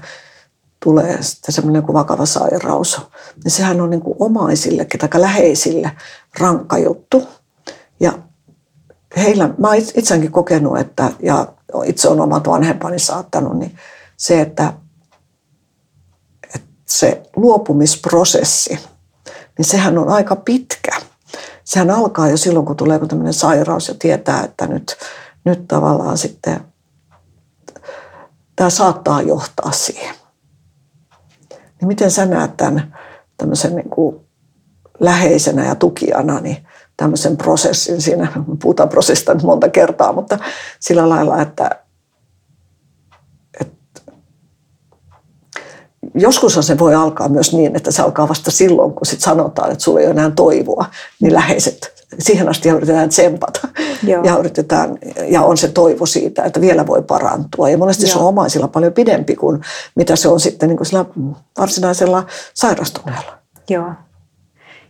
tulee 0.83 1.23
sitten 1.23 1.53
semmoinen 1.53 1.83
kuin 1.83 1.93
vakava 1.93 2.25
sairaus, 2.25 3.01
niin 3.43 3.51
sehän 3.51 3.81
on 3.81 3.89
niin 3.89 4.01
kuin 4.01 4.15
omaisillekin 4.19 4.99
tai 4.99 5.21
läheisille 5.21 5.91
rankka 6.39 6.77
juttu. 6.77 7.27
Ja 7.99 8.13
heillä, 9.17 9.49
mä 9.57 9.67
oon 9.67 9.77
itseäänkin 9.77 10.31
kokenut, 10.31 10.79
että, 10.79 11.11
ja 11.23 11.53
itse 11.85 12.09
on 12.09 12.21
omat 12.21 12.47
vanhempani 12.47 12.99
saattanut, 12.99 13.59
niin 13.59 13.77
se, 14.17 14.41
että, 14.41 14.73
että 16.55 16.67
se 16.85 17.23
luopumisprosessi, 17.35 18.79
niin 19.57 19.65
sehän 19.65 19.97
on 19.97 20.09
aika 20.09 20.35
pitkä. 20.35 20.60
Sehän 21.71 21.91
alkaa 21.91 22.29
jo 22.29 22.37
silloin, 22.37 22.65
kun 22.65 22.77
tulee 22.77 22.99
tämmöinen 22.99 23.33
sairaus 23.33 23.87
ja 23.87 23.93
tietää, 23.99 24.43
että 24.43 24.67
nyt, 24.67 24.95
nyt 25.45 25.67
tavallaan 25.67 26.17
sitten 26.17 26.59
tämä 28.55 28.69
saattaa 28.69 29.21
johtaa 29.21 29.71
siihen. 29.71 30.15
Niin 31.49 31.87
miten 31.87 32.11
sä 32.11 32.25
näet 32.25 32.57
tämän 32.57 32.97
tämmöisen 33.37 33.75
niin 33.75 33.89
kuin 33.89 34.15
läheisenä 34.99 35.65
ja 35.65 35.75
tukijana, 35.75 36.39
niin 36.39 36.67
tämmöisen 36.97 37.37
prosessin 37.37 38.01
siinä, 38.01 38.31
puhutaan 38.61 38.89
prosessista 38.89 39.33
nyt 39.33 39.43
monta 39.43 39.69
kertaa, 39.69 40.13
mutta 40.13 40.39
sillä 40.79 41.09
lailla, 41.09 41.41
että, 41.41 41.80
joskus 46.15 46.59
se 46.61 46.79
voi 46.79 46.95
alkaa 46.95 47.29
myös 47.29 47.53
niin, 47.53 47.75
että 47.75 47.91
se 47.91 48.01
alkaa 48.01 48.29
vasta 48.29 48.51
silloin, 48.51 48.93
kun 48.93 49.05
sit 49.05 49.21
sanotaan, 49.21 49.71
että 49.71 49.83
sulla 49.83 49.99
ei 49.99 50.05
ole 50.05 50.13
enää 50.13 50.31
toivoa, 50.31 50.85
niin 51.19 51.33
läheiset, 51.33 52.05
siihen 52.19 52.49
asti 52.49 52.69
yritetään 52.69 53.09
tsempata 53.09 53.67
Joo. 54.03 54.23
ja 54.23 54.37
yritetään, 54.37 54.97
ja 55.27 55.41
on 55.41 55.57
se 55.57 55.67
toivo 55.67 56.05
siitä, 56.05 56.43
että 56.43 56.61
vielä 56.61 56.87
voi 56.87 57.01
parantua. 57.01 57.69
Ja 57.69 57.77
monesti 57.77 58.03
Joo. 58.03 58.13
se 58.13 58.19
on 58.19 58.25
omaisilla 58.25 58.67
paljon 58.67 58.93
pidempi 58.93 59.35
kuin 59.35 59.61
mitä 59.95 60.15
se 60.15 60.27
on 60.27 60.39
sitten 60.39 60.69
niin 60.69 60.77
kuin 60.77 60.87
sillä 60.87 61.05
varsinaisella 61.59 62.25
sairastuneella. 62.53 63.37
Joo. 63.69 63.91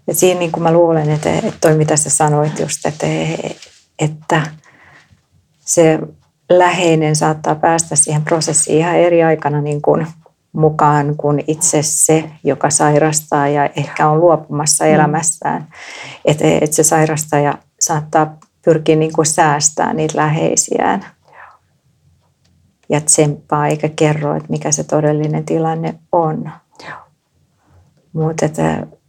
Ja 0.07 0.15
siinä 0.15 0.39
niin 0.39 0.51
kuin 0.51 0.63
mä 0.63 0.71
luulen, 0.71 1.09
että, 1.09 1.33
että 1.33 1.53
toi 1.61 1.75
mitä 1.75 1.97
sä 1.97 2.09
sanoit 2.09 2.59
just, 2.59 2.85
että, 2.85 3.07
että 3.99 4.41
se 5.59 5.99
läheinen 6.49 7.15
saattaa 7.15 7.55
päästä 7.55 7.95
siihen 7.95 8.21
prosessiin 8.21 8.77
ihan 8.77 8.95
eri 8.95 9.23
aikana 9.23 9.61
niin 9.61 9.81
kuin 9.81 10.07
mukaan 10.53 11.17
kuin 11.17 11.43
itse 11.47 11.79
se, 11.81 12.31
joka 12.43 12.69
sairastaa 12.69 13.47
ja 13.47 13.65
ehkä 13.65 14.09
on 14.09 14.19
luopumassa 14.19 14.83
mm. 14.83 14.91
elämästään. 14.91 15.67
Että, 16.25 16.45
että 16.61 16.75
se 16.75 16.83
sairastaja 16.83 17.57
saattaa 17.79 18.37
pyrkiä 18.65 18.95
niin 18.95 19.13
kuin 19.13 19.25
säästämään 19.25 19.97
niitä 19.97 20.17
läheisiään 20.17 21.05
ja 22.89 23.01
tsemppaa 23.01 23.67
eikä 23.67 23.89
kerro, 23.89 24.35
että 24.35 24.49
mikä 24.49 24.71
se 24.71 24.83
todellinen 24.83 25.45
tilanne 25.45 25.95
on. 26.11 26.51
Mutta 28.13 28.45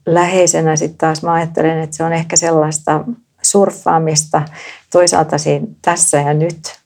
läheisenä 0.07 0.77
sitten 0.77 0.99
taas 0.99 1.23
mä 1.23 1.33
ajattelen, 1.33 1.79
että 1.79 1.97
se 1.97 2.05
on 2.05 2.13
ehkä 2.13 2.37
sellaista 2.37 3.05
surffaamista 3.43 4.43
toisaalta 4.93 5.39
siinä 5.39 5.67
tässä 5.83 6.17
ja 6.17 6.35
nyt 6.35 6.82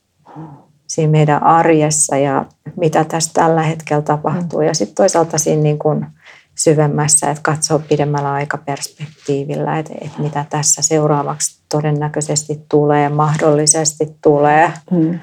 siinä 0.87 1.11
meidän 1.11 1.43
arjessa 1.43 2.17
ja 2.17 2.45
mitä 2.77 3.05
tässä 3.05 3.31
tällä 3.35 3.63
hetkellä 3.63 4.03
tapahtuu. 4.03 4.61
Ja 4.61 4.75
sitten 4.75 4.95
toisaalta 4.95 5.39
siinä 5.39 5.63
niin 5.63 5.79
kuin 5.79 6.07
syvemmässä, 6.55 7.31
että 7.31 7.43
katsoo 7.43 7.79
pidemmällä 7.79 8.33
aikaperspektiivillä, 8.33 9.79
että, 9.79 9.95
että 10.01 10.23
mitä 10.23 10.45
tässä 10.51 10.83
seuraavaksi 10.83 11.61
todennäköisesti 11.69 12.61
tulee, 12.69 13.09
mahdollisesti 13.09 14.17
tulee. 14.23 14.73
Mm. 14.91 15.21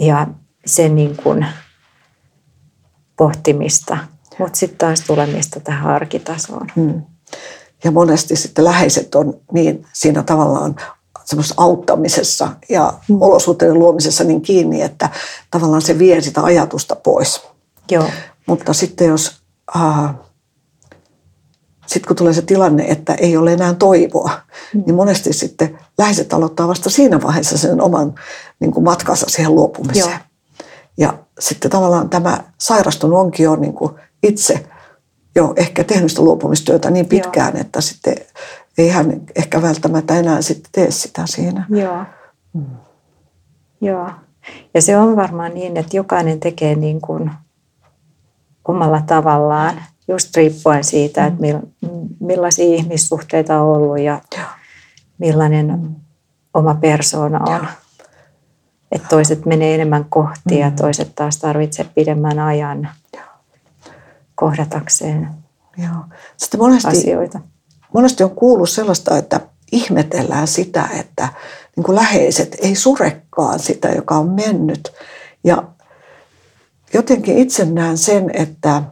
Ja 0.00 0.26
sen 0.66 0.94
niin 0.94 1.16
kuin 1.16 1.46
pohtimista 3.16 3.98
mutta 4.38 4.58
sitten 4.58 4.78
taas 4.78 5.00
tulemista 5.00 5.60
tähän 5.60 5.94
arkitasoon. 5.94 6.66
Hmm. 6.76 7.02
Ja 7.84 7.90
monesti 7.90 8.36
sitten 8.36 8.64
läheiset 8.64 9.14
on 9.14 9.40
niin 9.52 9.86
siinä 9.92 10.22
tavallaan 10.22 10.76
semmoisessa 11.24 11.54
auttamisessa 11.62 12.48
ja 12.68 12.94
hmm. 13.08 13.22
olosuhteiden 13.22 13.78
luomisessa 13.78 14.24
niin 14.24 14.42
kiinni, 14.42 14.82
että 14.82 15.10
tavallaan 15.50 15.82
se 15.82 15.98
vie 15.98 16.20
sitä 16.20 16.42
ajatusta 16.44 16.96
pois. 16.96 17.42
Joo. 17.90 18.04
Mutta 18.46 18.72
sitten 18.72 19.08
jos, 19.08 19.42
äh, 19.76 20.14
sitten 21.86 22.08
kun 22.08 22.16
tulee 22.16 22.32
se 22.32 22.42
tilanne, 22.42 22.84
että 22.84 23.14
ei 23.14 23.36
ole 23.36 23.52
enää 23.52 23.74
toivoa, 23.74 24.30
hmm. 24.72 24.82
niin 24.86 24.94
monesti 24.94 25.32
sitten 25.32 25.78
läheiset 25.98 26.32
aloittaa 26.32 26.68
vasta 26.68 26.90
siinä 26.90 27.22
vaiheessa 27.22 27.58
sen 27.58 27.80
oman 27.80 28.14
niin 28.60 28.72
kuin 28.72 28.84
matkansa 28.84 29.26
siihen 29.28 29.54
luopumiseen. 29.54 30.10
Joo. 30.10 30.18
Ja 30.96 31.18
sitten 31.38 31.70
tavallaan 31.70 32.10
tämä 32.10 32.44
sairastunut 32.58 33.18
onkin 33.18 33.44
jo 33.44 33.56
niin 33.56 33.72
kuin 33.72 33.92
itse 34.22 34.66
jo 35.34 35.52
ehkä 35.56 35.84
tehnyt 35.84 36.10
sitä 36.10 36.22
luopumistyötä 36.22 36.90
niin 36.90 37.06
pitkään, 37.06 37.52
Joo. 37.52 37.60
että 37.60 37.80
sitten 37.80 38.14
ei 38.78 38.88
hän 38.88 39.20
ehkä 39.36 39.62
välttämättä 39.62 40.18
enää 40.18 40.42
sitten 40.42 40.72
tee 40.72 40.90
sitä 40.90 41.22
siinä. 41.26 41.66
Joo. 41.68 42.04
Hmm. 42.54 42.76
Joo. 43.80 44.10
Ja 44.74 44.82
se 44.82 44.96
on 44.96 45.16
varmaan 45.16 45.54
niin, 45.54 45.76
että 45.76 45.96
jokainen 45.96 46.40
tekee 46.40 46.74
niin 46.74 47.00
kuin 47.00 47.30
omalla 48.68 49.02
tavallaan, 49.06 49.82
just 50.08 50.36
riippuen 50.36 50.84
siitä, 50.84 51.26
että 51.26 51.42
millaisia 52.20 52.64
ihmissuhteita 52.74 53.60
on 53.60 53.76
ollut 53.76 53.98
ja 53.98 54.20
millainen 55.18 55.96
oma 56.54 56.74
persoona 56.74 57.40
on. 57.46 57.66
Että 58.92 59.08
toiset 59.08 59.46
menee 59.46 59.74
enemmän 59.74 60.04
kohti 60.08 60.58
ja 60.58 60.70
toiset 60.70 61.12
taas 61.14 61.36
tarvitsee 61.36 61.86
pidemmän 61.94 62.38
ajan 62.38 62.88
kohdatakseen 64.42 65.28
Joo. 65.78 66.04
Sitten 66.36 66.60
monesti, 66.60 66.88
asioita. 66.88 67.40
Monesti 67.94 68.24
on 68.24 68.30
kuullut 68.30 68.70
sellaista, 68.70 69.18
että 69.18 69.40
ihmetellään 69.72 70.48
sitä, 70.48 70.88
että 71.00 71.28
niin 71.76 71.84
kuin 71.84 71.96
läheiset 71.96 72.56
ei 72.60 72.74
surekkaan 72.74 73.58
sitä, 73.58 73.88
joka 73.88 74.16
on 74.16 74.28
mennyt. 74.28 74.92
Ja 75.44 75.62
jotenkin 76.94 77.38
itse 77.38 77.64
näen 77.64 77.98
sen, 77.98 78.30
että 78.34 78.82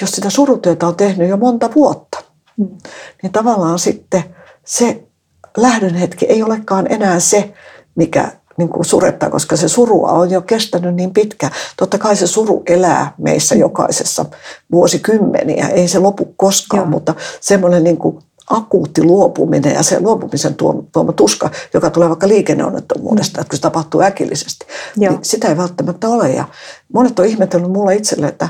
jos 0.00 0.10
sitä 0.10 0.30
surutyötä 0.30 0.86
on 0.86 0.96
tehnyt 0.96 1.28
jo 1.28 1.36
monta 1.36 1.70
vuotta, 1.74 2.22
mm. 2.56 2.68
niin 3.22 3.32
tavallaan 3.32 3.78
sitten 3.78 4.24
se 4.64 5.02
lähdön 5.56 5.94
hetki 5.94 6.26
ei 6.26 6.42
olekaan 6.42 6.92
enää 6.92 7.20
se, 7.20 7.54
mikä 7.94 8.32
niin 8.56 8.68
kuin 8.68 8.84
suretta, 8.84 9.30
koska 9.30 9.56
se 9.56 9.68
surua 9.68 10.12
on 10.12 10.30
jo 10.30 10.42
kestänyt 10.42 10.94
niin 10.94 11.12
pitkä. 11.14 11.50
Totta 11.76 11.98
kai 11.98 12.16
se 12.16 12.26
suru 12.26 12.62
elää 12.66 13.14
meissä 13.18 13.54
mm. 13.54 13.60
jokaisessa 13.60 14.24
vuosikymmeniä, 14.72 15.68
ei 15.68 15.88
se 15.88 15.98
lopu 15.98 16.34
koskaan, 16.36 16.82
Joo. 16.82 16.90
mutta 16.90 17.14
semmoinen 17.40 17.84
niin 17.84 17.96
kuin 17.96 18.18
akuutti 18.50 19.02
luopuminen 19.02 19.74
ja 19.74 19.82
se 19.82 20.00
luopumisen 20.00 20.54
tuoma 20.92 21.12
tuska, 21.12 21.50
joka 21.74 21.90
tulee 21.90 22.08
vaikka 22.08 22.28
liikenneonnettomuudesta, 22.28 23.38
mm. 23.38 23.40
että 23.40 23.50
kun 23.50 23.56
se 23.56 23.62
tapahtuu 23.62 24.00
äkillisesti, 24.02 24.66
Joo. 24.96 25.12
niin 25.12 25.24
sitä 25.24 25.48
ei 25.48 25.56
välttämättä 25.56 26.08
ole. 26.08 26.30
Ja 26.30 26.44
monet 26.92 27.18
on 27.18 27.26
ihmetellyt 27.26 27.70
mulle 27.70 27.94
itselle, 27.94 28.26
että, 28.26 28.48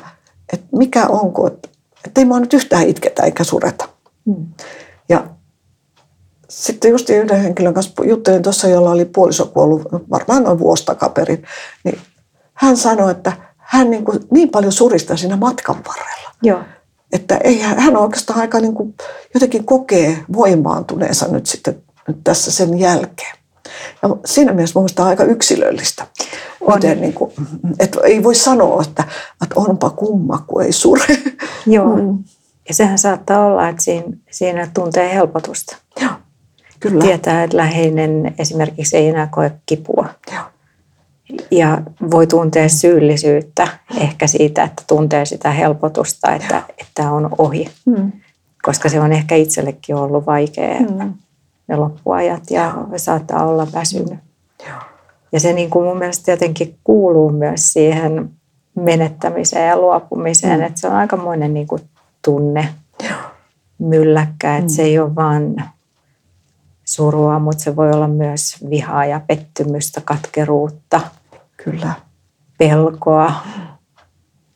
että 0.53 0.67
mikä 0.77 1.07
onko, 1.07 1.47
että, 1.47 1.69
että 2.07 2.21
ei 2.21 2.25
mua 2.25 2.41
nyt 2.41 2.55
yhtään 2.55 2.89
itketä 2.89 3.23
eikä 3.23 3.45
sureta. 3.45 3.89
Mm. 4.25 4.47
Ja 5.09 5.36
sitten 6.57 6.91
just 6.91 7.11
yhden 7.11 7.43
henkilön 7.43 7.75
kanssa 7.75 8.05
juttelin 8.05 8.43
tuossa, 8.43 8.69
jolla 8.69 8.91
oli 8.91 9.05
puoliso 9.05 9.47
kuollut 9.47 9.83
varmaan 10.11 10.43
noin 10.43 10.59
vuosi 10.59 10.85
takaperin, 10.85 11.45
niin 11.85 11.99
hän 12.55 12.77
sanoi, 12.77 13.11
että 13.11 13.33
hän 13.57 13.91
niin, 13.91 14.05
kuin 14.05 14.21
niin 14.31 14.49
paljon 14.49 14.73
surista 14.73 15.17
siinä 15.17 15.37
matkan 15.37 15.77
varrella. 15.89 16.31
Joo. 16.43 16.61
Että 17.13 17.37
ei, 17.45 17.61
hän 17.61 17.97
oikeastaan 17.97 18.41
aika 18.41 18.61
niin 18.61 18.75
kuin 18.75 18.95
jotenkin 19.35 19.65
kokee 19.65 20.19
voimaantuneensa 20.33 21.29
nyt 21.29 21.47
sitten 21.47 21.83
nyt 22.09 22.17
tässä 22.25 22.51
sen 22.51 22.79
jälkeen. 22.79 23.37
Ja 24.03 24.09
siinä 24.25 24.53
mielessä 24.53 24.79
on 24.79 25.07
aika 25.07 25.25
yksilöllistä. 25.25 26.07
Miten, 26.75 27.01
niin 27.01 27.13
kuin, 27.13 27.33
että 27.79 28.01
ei 28.05 28.23
voi 28.23 28.35
sanoa, 28.35 28.83
että, 28.83 29.05
että 29.43 29.55
onpa 29.57 29.91
kumma, 29.91 30.45
kun 30.47 30.63
ei 30.63 30.73
sure. 30.73 31.19
Joo. 31.67 31.97
Mm. 31.97 32.25
Ja 32.69 32.75
sehän 32.75 32.99
saattaa 32.99 33.47
olla, 33.47 33.69
että 33.69 33.83
siinä, 33.83 34.07
siinä 34.31 34.71
tuntee 34.75 35.15
helpotusta. 35.15 35.77
Joo. 36.01 36.13
Kyllä. 36.81 37.05
Tietää, 37.05 37.45
että 37.45 37.57
läheinen 37.57 38.35
esimerkiksi 38.39 38.97
ei 38.97 39.09
enää 39.09 39.29
koe 39.31 39.53
kipua. 39.67 40.09
Joo. 40.33 40.43
Ja 41.51 41.83
voi 42.11 42.27
tuntea 42.27 42.69
syyllisyyttä 42.69 43.69
ehkä 44.01 44.27
siitä, 44.27 44.63
että 44.63 44.83
tuntee 44.87 45.25
sitä 45.25 45.51
helpotusta, 45.51 46.35
että, 46.35 46.63
että 46.79 47.11
on 47.11 47.31
ohi. 47.39 47.69
Mm. 47.85 48.13
Koska 48.63 48.89
se 48.89 49.01
on 49.01 49.13
ehkä 49.13 49.35
itsellekin 49.35 49.97
ollut 49.97 50.27
vaikea 50.27 50.81
mm. 50.81 51.15
ne 51.69 51.77
loppuajat 51.77 52.51
ja 52.51 52.73
Joo. 52.77 52.99
saattaa 52.99 53.47
olla 53.47 53.67
väsynyt. 53.73 54.19
Joo. 54.69 54.79
Ja 55.33 55.41
se 55.41 55.53
niin 55.53 55.71
kuin 55.71 55.85
mun 55.85 55.99
mielestä 55.99 56.31
jotenkin 56.31 56.79
kuuluu 56.85 57.31
myös 57.31 57.73
siihen 57.73 58.31
menettämiseen 58.75 59.69
ja 59.69 59.79
luopumiseen, 59.79 60.61
mm. 60.61 60.67
että 60.67 60.81
se 60.81 60.87
on 60.87 60.95
aikamoinen 60.95 61.55
niin 61.55 61.67
kuin 61.67 61.83
tunne 62.25 62.69
Joo. 63.03 63.19
mylläkkä, 63.79 64.57
että 64.57 64.71
mm. 64.71 64.75
se 64.75 64.83
ei 64.83 64.99
ole 64.99 65.15
vaan 65.15 65.57
surua, 66.87 67.39
mutta 67.39 67.63
se 67.63 67.77
voi 67.77 67.91
olla 67.91 68.09
myös 68.09 68.57
vihaa 68.71 69.07
ja 69.07 69.21
pettymystä, 69.27 70.01
katkeruutta. 70.05 71.01
Kyllä. 71.65 71.93
Pelkoa. 72.59 73.33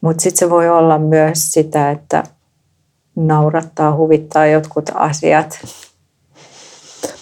Mutta 0.00 0.22
sitten 0.22 0.38
se 0.38 0.50
voi 0.50 0.68
olla 0.68 0.98
myös 0.98 1.52
sitä, 1.52 1.90
että 1.90 2.24
naurattaa, 3.16 3.96
huvittaa 3.96 4.46
jotkut 4.46 4.90
asiat. 4.94 5.58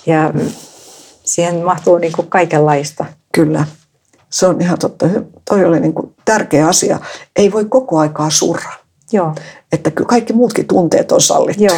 Ja 0.07 0.33
siihen 1.25 1.65
mahtuu 1.65 1.99
niin 1.99 2.13
kuin 2.13 2.31
kaikenlaista. 2.31 3.05
Kyllä. 3.35 3.67
Se 4.31 4.47
on 4.47 4.61
ihan 4.61 4.79
totta. 4.79 5.07
Toi 5.45 5.65
oli 5.65 5.81
niin 5.81 5.95
kuin 5.95 6.15
tärkeä 6.25 6.69
asia. 6.69 6.99
Ei 7.37 7.53
voi 7.53 7.65
koko 7.65 7.99
aikaa 7.99 8.31
surra. 8.31 8.73
Joo. 9.13 9.35
Että 9.73 9.91
kaikki 9.91 10.33
muutkin 10.33 10.67
tunteet 10.67 11.13
on 11.13 11.21
sallittu. 11.21 11.65
Joo. 11.65 11.77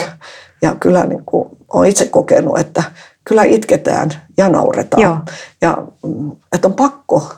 Ja 0.62 0.74
kyllä 0.80 1.06
niin 1.06 1.24
kuin 1.26 1.48
olen 1.72 1.90
itse 1.90 2.06
kokenut, 2.08 2.58
että 2.58 2.82
kyllä 3.24 3.44
itketään 3.44 4.10
ja 4.36 4.48
nauretaan. 4.48 5.02
Joo. 5.02 5.16
Ja 5.60 5.78
mm, 6.02 6.32
että 6.52 6.68
on 6.68 6.74
pakko 6.74 7.32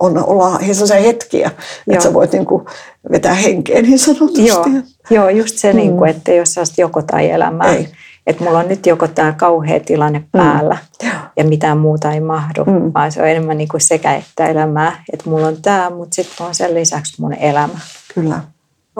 on, 0.00 0.24
olla 0.24 0.58
sellaisia 0.58 1.00
hetkiä, 1.00 1.50
Joo. 1.50 1.92
että 1.92 2.02
sä 2.04 2.14
voit 2.14 2.32
niin 2.32 2.46
kuin 2.46 2.66
vetää 3.12 3.34
henkeä 3.34 3.82
niin 3.82 3.98
sanotusti. 3.98 4.46
Joo, 4.46 4.66
Joo 5.10 5.28
just 5.28 5.58
se, 5.58 5.72
mm. 5.72 5.76
niin 5.76 5.96
kuin, 5.96 6.10
että 6.10 6.32
jos 6.32 6.54
sä 6.54 6.62
joko 6.78 7.02
tai 7.02 7.30
elämää. 7.30 7.74
Ei. 7.74 7.88
Että 8.26 8.44
mulla 8.44 8.58
on 8.58 8.68
nyt 8.68 8.86
joko 8.86 9.08
tämä 9.08 9.32
kauhea 9.32 9.80
tilanne 9.80 10.18
mm. 10.18 10.24
päällä 10.32 10.76
mm. 11.02 11.10
ja 11.36 11.44
mitään 11.44 11.78
muuta 11.78 12.12
ei 12.12 12.20
mahdu, 12.20 12.64
mm. 12.64 12.90
vaan 12.94 13.12
se 13.12 13.22
on 13.22 13.28
enemmän 13.28 13.58
niin 13.58 13.68
kuin 13.68 13.80
sekä 13.80 14.14
että 14.14 14.46
elämää. 14.46 15.04
Että 15.12 15.30
mulla 15.30 15.46
on 15.46 15.62
tämä, 15.62 15.90
mutta 15.90 16.14
sitten 16.14 16.46
on 16.46 16.54
sen 16.54 16.74
lisäksi 16.74 17.20
mun 17.20 17.34
elämä. 17.34 17.78
Kyllä. 18.14 18.40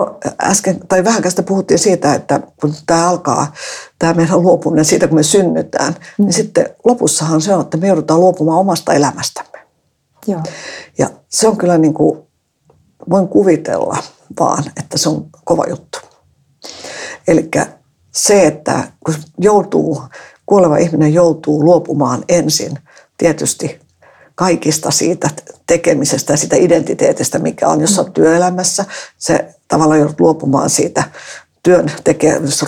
No, 0.05 0.17
äsken, 0.43 0.79
tai 0.87 1.03
vähän 1.03 1.21
kästä 1.21 1.43
puhuttiin 1.43 1.79
siitä, 1.79 2.13
että 2.13 2.39
kun 2.61 2.73
tämä 2.85 3.09
alkaa, 3.09 3.53
tämä 3.99 4.13
meidän 4.13 4.41
luopuminen 4.41 4.85
siitä, 4.85 5.07
kun 5.07 5.15
me 5.17 5.23
synnytään, 5.23 5.93
niin 5.93 6.03
mm. 6.17 6.25
niin 6.25 6.33
sitten 6.33 6.65
lopussahan 6.85 7.41
se 7.41 7.53
on, 7.53 7.61
että 7.61 7.77
me 7.77 7.87
joudutaan 7.87 8.19
luopumaan 8.19 8.59
omasta 8.59 8.93
elämästämme. 8.93 9.59
Joo. 10.27 10.41
Ja 10.97 11.09
se 11.29 11.47
on 11.47 11.57
kyllä 11.57 11.77
niin 11.77 11.93
kuin, 11.93 12.19
voin 13.09 13.27
kuvitella 13.27 13.97
vaan, 14.39 14.63
että 14.77 14.97
se 14.97 15.09
on 15.09 15.25
kova 15.43 15.65
juttu. 15.69 15.99
Eli 17.27 17.49
se, 18.11 18.47
että 18.47 18.91
kun 19.05 19.15
joutuu, 19.37 20.03
kuoleva 20.45 20.77
ihminen 20.77 21.13
joutuu 21.13 21.65
luopumaan 21.65 22.23
ensin 22.29 22.71
tietysti 23.17 23.79
kaikista 24.35 24.91
siitä 24.91 25.29
tekemisestä 25.67 26.33
ja 26.33 26.37
siitä 26.37 26.55
identiteetistä, 26.55 27.39
mikä 27.39 27.67
on, 27.67 27.81
jos 27.81 27.99
olet 27.99 28.13
työelämässä. 28.13 28.85
Se 29.17 29.55
tavallaan 29.71 29.99
joudut 29.99 30.19
luopumaan 30.19 30.69
siitä 30.69 31.03
työn 31.63 31.91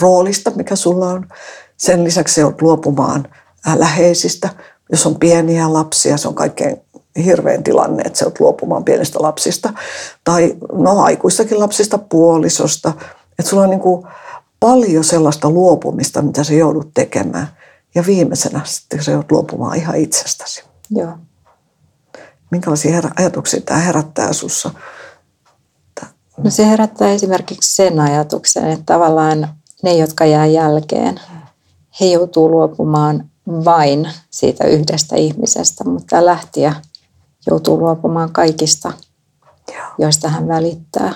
roolista, 0.02 0.52
mikä 0.56 0.76
sulla 0.76 1.10
on. 1.10 1.28
Sen 1.78 2.04
lisäksi 2.04 2.42
joudut 2.42 2.62
luopumaan 2.62 3.28
läheisistä. 3.76 4.50
Jos 4.92 5.06
on 5.06 5.16
pieniä 5.16 5.74
lapsia, 5.74 6.18
se 6.18 6.28
on 6.28 6.36
kaikkein 6.36 6.82
hirveän 7.26 7.64
tilanne, 7.64 8.04
että 8.04 8.20
se 8.20 8.26
on 8.26 8.32
luopumaan 8.40 8.84
pienistä 8.84 9.22
lapsista. 9.22 9.74
Tai 10.24 10.56
no 10.72 11.02
aikuistakin 11.02 11.60
lapsista, 11.60 11.98
puolisosta. 11.98 12.94
Että 13.40 13.50
sulla 13.50 13.64
on 13.64 13.70
niin 13.70 13.80
kuin 13.80 14.08
paljon 14.60 15.04
sellaista 15.04 15.50
luopumista, 15.50 16.22
mitä 16.22 16.44
sä 16.44 16.54
joudut 16.54 16.92
tekemään. 16.94 17.48
Ja 17.96 18.04
viimeisenä 18.06 18.62
sitten 18.64 19.04
sä 19.04 19.12
joudut 19.12 19.32
luopumaan 19.32 19.78
ihan 19.78 19.96
itsestäsi. 19.96 20.64
Joo. 20.90 21.18
Minkälaisia 22.52 23.02
ajatuksia 23.16 23.62
tämä 23.62 23.80
herättää 23.80 24.34
sussa? 24.34 24.72
No 26.38 26.50
se 26.50 26.68
herättää 26.68 27.10
esimerkiksi 27.10 27.76
sen 27.76 28.00
ajatuksen, 28.00 28.68
että 28.68 28.86
tavallaan 28.86 29.50
ne, 29.84 29.94
jotka 29.94 30.26
jää 30.26 30.46
jälkeen, 30.46 31.20
he 32.00 32.06
joutuu 32.06 32.52
luopumaan 32.52 33.30
vain 33.48 34.10
siitä 34.30 34.68
yhdestä 34.68 35.16
ihmisestä, 35.16 35.84
mutta 35.84 36.26
lähtiä 36.26 36.76
joutuu 37.48 37.80
luopumaan 37.80 38.32
kaikista, 38.32 38.94
joista 39.98 40.30
hän 40.30 40.48
välittää. 40.48 41.14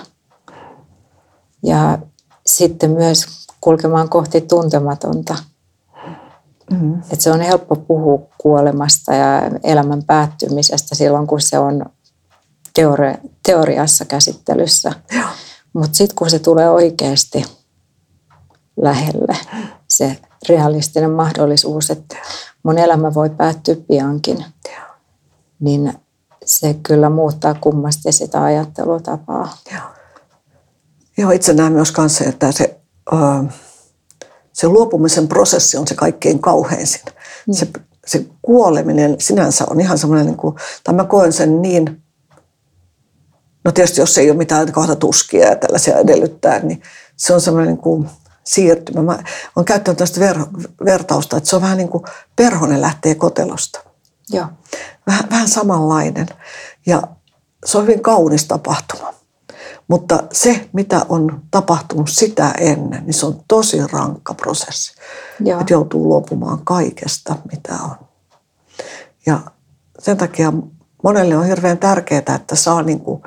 Ja 1.62 1.98
sitten 2.46 2.90
myös 2.90 3.26
kulkemaan 3.60 4.08
kohti 4.08 4.40
tuntematonta. 4.40 5.36
Mm-hmm. 6.70 6.98
Että 6.98 7.24
se 7.24 7.32
on 7.32 7.40
helppo 7.40 7.76
puhua 7.76 8.18
kuolemasta 8.38 9.14
ja 9.14 9.42
elämän 9.62 10.02
päättymisestä 10.02 10.94
silloin, 10.94 11.26
kun 11.26 11.40
se 11.40 11.58
on 11.58 11.86
teori- 12.78 13.30
teoriassa 13.48 14.04
käsittelyssä. 14.04 14.92
Mutta 15.72 15.96
sitten 15.96 16.16
kun 16.16 16.30
se 16.30 16.38
tulee 16.38 16.70
oikeasti 16.70 17.44
lähelle, 18.76 19.36
se 19.88 20.18
realistinen 20.48 21.10
mahdollisuus, 21.10 21.90
että 21.90 22.16
mun 22.62 22.78
elämä 22.78 23.14
voi 23.14 23.30
päättyä 23.30 23.76
piankin, 23.88 24.44
niin 25.60 25.92
se 26.44 26.74
kyllä 26.82 27.10
muuttaa 27.10 27.54
kummasti 27.54 28.12
sitä 28.12 28.42
ajattelutapaa. 28.42 29.56
Joo, 29.72 29.82
Joo 31.18 31.30
itse 31.30 31.54
näen 31.54 31.72
myös 31.72 31.92
kanssa, 31.92 32.24
että 32.24 32.52
se, 32.52 32.80
se 34.52 34.68
luopumisen 34.68 35.28
prosessi 35.28 35.76
on 35.76 35.88
se 35.88 35.94
kaikkein 35.94 36.38
kauheinsin. 36.38 37.00
Mm. 37.46 37.54
Se, 37.54 37.68
se 38.06 38.26
kuoleminen 38.42 39.16
sinänsä 39.18 39.64
on 39.70 39.80
ihan 39.80 39.98
semmoinen, 39.98 40.26
niin 40.26 40.36
kuin, 40.36 40.54
tai 40.84 40.94
mä 40.94 41.04
koen 41.04 41.32
sen 41.32 41.62
niin, 41.62 42.02
no 43.68 43.72
tietysti 43.72 44.00
jos 44.00 44.18
ei 44.18 44.30
ole 44.30 44.38
mitään 44.38 44.72
kohta 44.72 44.96
tuskia 44.96 45.48
ja 45.48 45.56
tällaisia 45.56 45.98
edellyttää, 45.98 46.58
niin 46.58 46.82
se 47.16 47.34
on 47.34 47.40
semmoinen 47.40 47.68
niin 47.68 47.82
kuin 47.82 48.10
siirtymä. 48.44 49.02
Mä 49.02 49.18
olen 49.56 49.64
käyttänyt 49.64 49.98
tästä 49.98 50.20
ver, 50.20 50.38
vertausta, 50.84 51.36
että 51.36 51.50
se 51.50 51.56
on 51.56 51.62
vähän 51.62 51.78
niin 51.78 51.88
kuin 51.88 52.04
perhonen 52.36 52.80
lähtee 52.80 53.14
kotelosta. 53.14 53.80
Joo. 54.30 54.46
Vähän, 55.06 55.30
vähän 55.30 55.48
samanlainen. 55.48 56.26
Ja 56.86 57.02
se 57.64 57.78
on 57.78 57.84
hyvin 57.84 58.02
kaunis 58.02 58.44
tapahtuma. 58.44 59.14
Mutta 59.88 60.22
se, 60.32 60.68
mitä 60.72 61.06
on 61.08 61.42
tapahtunut 61.50 62.10
sitä 62.10 62.52
ennen, 62.58 63.06
niin 63.06 63.14
se 63.14 63.26
on 63.26 63.40
tosi 63.48 63.86
rankka 63.92 64.34
prosessi. 64.34 64.94
Joo. 65.40 65.60
Että 65.60 65.72
joutuu 65.72 66.08
luopumaan 66.08 66.64
kaikesta, 66.64 67.36
mitä 67.52 67.72
on. 67.84 68.06
Ja 69.26 69.40
sen 69.98 70.16
takia 70.16 70.52
monelle 71.02 71.36
on 71.36 71.46
hirveän 71.46 71.78
tärkeää, 71.78 72.34
että 72.34 72.56
saa 72.56 72.82
niin 72.82 73.00
kuin 73.00 73.22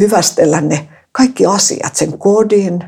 hyvästellä 0.00 0.60
ne 0.60 0.88
kaikki 1.12 1.46
asiat, 1.46 1.96
sen 1.96 2.18
kodin, 2.18 2.84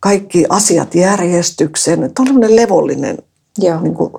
kaikki 0.00 0.44
asiat 0.48 0.94
järjestyksen. 0.94 2.10
Sellainen 2.16 2.56
levollinen 2.56 3.18
Joo. 3.58 3.80
Niin 3.80 3.94
kuin, 3.94 4.12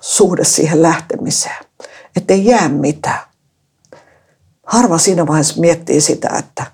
suhde 0.00 0.44
siihen 0.44 0.82
lähtemiseen. 0.82 1.64
Että 2.16 2.34
ei 2.34 2.44
jää 2.44 2.68
mitään. 2.68 3.20
Harva 4.66 4.98
siinä 4.98 5.26
vaiheessa 5.26 5.60
miettii 5.60 6.00
sitä, 6.00 6.28
että 6.38 6.66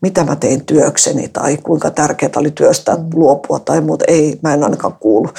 mitä 0.00 0.24
mä 0.24 0.36
tein 0.36 0.64
työkseni 0.64 1.28
tai 1.28 1.56
kuinka 1.56 1.90
tärkeää 1.90 2.32
oli 2.36 2.50
työstä 2.50 2.94
mm. 2.94 3.10
luopua 3.14 3.58
tai 3.58 3.80
muuta. 3.80 4.04
Ei, 4.08 4.38
mä 4.42 4.54
en 4.54 4.64
ainakaan 4.64 4.94
kuulu. 5.00 5.30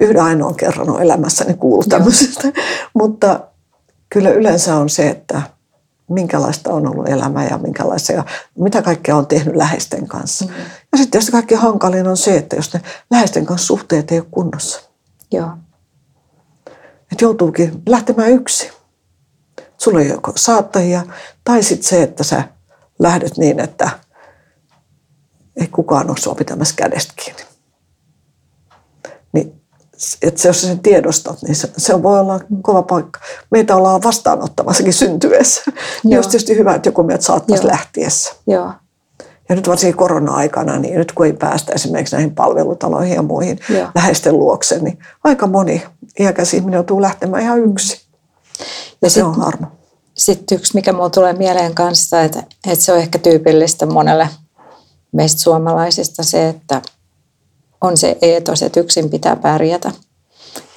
Yhden 0.00 0.22
ainoan 0.22 0.54
kerran 0.54 0.90
on 0.90 1.02
elämässäni 1.02 1.54
kuulu 1.54 1.82
tämmöisestä. 1.82 2.48
Mutta 3.00 3.40
kyllä 4.10 4.30
yleensä 4.30 4.76
on 4.76 4.88
se, 4.88 5.08
että 5.08 5.42
minkälaista 6.08 6.72
on 6.72 6.86
ollut 6.86 7.08
elämä 7.08 7.44
ja 7.44 7.58
minkälaista 7.58 8.12
ja 8.12 8.24
mitä 8.58 8.82
kaikkea 8.82 9.16
on 9.16 9.26
tehnyt 9.26 9.56
läheisten 9.56 10.08
kanssa. 10.08 10.44
Mm. 10.44 10.50
Ja 10.92 10.98
sitten 10.98 11.18
jos 11.18 11.30
kaikki 11.30 11.54
hankalin 11.54 12.08
on 12.08 12.16
se, 12.16 12.36
että 12.36 12.56
jos 12.56 12.74
ne 12.74 12.80
läheisten 13.10 13.46
kanssa 13.46 13.66
suhteet 13.66 14.12
ei 14.12 14.18
ole 14.18 14.26
kunnossa. 14.30 14.80
Joo. 15.32 15.50
Että 17.12 17.24
joutuukin 17.24 17.82
lähtemään 17.88 18.30
yksin. 18.30 18.70
Sulla 19.78 20.00
ei 20.00 20.08
joko 20.08 20.32
saattajia 20.36 21.02
tai 21.44 21.62
sitten 21.62 21.88
se, 21.88 22.02
että 22.02 22.24
sä 22.24 22.42
lähdet 22.98 23.36
niin, 23.36 23.60
että 23.60 23.90
ei 25.56 25.66
kukaan 25.66 26.10
ole 26.10 26.16
sua 26.16 26.34
pitämässä 26.34 26.74
kädestä 26.76 27.12
kiinni. 27.16 27.47
Että 30.22 30.40
se, 30.40 30.48
jos 30.48 30.60
sen 30.60 30.78
tiedostat, 30.78 31.42
niin 31.42 31.54
se, 31.56 31.70
se 31.76 32.02
voi 32.02 32.20
olla 32.20 32.40
kova 32.62 32.82
paikka. 32.82 33.20
Meitä 33.50 33.76
ollaan 33.76 34.02
vastaanottamassakin 34.02 34.92
syntyessä. 34.92 35.62
Niin 36.04 36.18
olisi 36.18 36.30
tietysti 36.30 36.56
hyvä, 36.56 36.74
että 36.74 36.88
joku 36.88 37.02
meidät 37.02 37.22
saattaisi 37.22 37.64
Joo. 37.64 37.72
lähtiessä. 37.72 38.32
Joo. 38.46 38.72
Ja 39.48 39.54
nyt 39.54 39.68
varsinkin 39.68 39.96
korona-aikana, 39.96 40.78
niin 40.78 40.94
nyt 40.94 41.12
kun 41.12 41.26
ei 41.26 41.32
päästä 41.32 41.72
esimerkiksi 41.72 42.16
näihin 42.16 42.34
palvelutaloihin 42.34 43.14
ja 43.14 43.22
muihin 43.22 43.58
Joo. 43.68 43.88
läheisten 43.94 44.38
luokse, 44.38 44.78
niin 44.78 44.98
aika 45.24 45.46
moni 45.46 45.82
iäkäs 46.20 46.54
ihminen 46.54 46.78
joutuu 46.78 47.02
lähtemään 47.02 47.42
ihan 47.42 47.58
yksin. 47.58 47.98
Ja, 48.58 48.64
ja 49.02 49.10
se 49.10 49.14
sit, 49.14 49.24
on 49.24 49.34
harmo. 49.34 49.66
Sitten 50.14 50.58
yksi, 50.58 50.74
mikä 50.74 50.92
mulle 50.92 51.10
tulee 51.10 51.32
mieleen 51.32 51.74
kanssa, 51.74 52.22
että, 52.22 52.42
että 52.66 52.84
se 52.84 52.92
on 52.92 52.98
ehkä 52.98 53.18
tyypillistä 53.18 53.86
monelle 53.86 54.28
meistä 55.12 55.40
suomalaisista 55.40 56.22
se, 56.22 56.48
että 56.48 56.82
on 57.80 57.96
se 57.96 58.18
eetos, 58.22 58.62
että 58.62 58.80
yksin 58.80 59.10
pitää 59.10 59.36
pärjätä. 59.36 59.92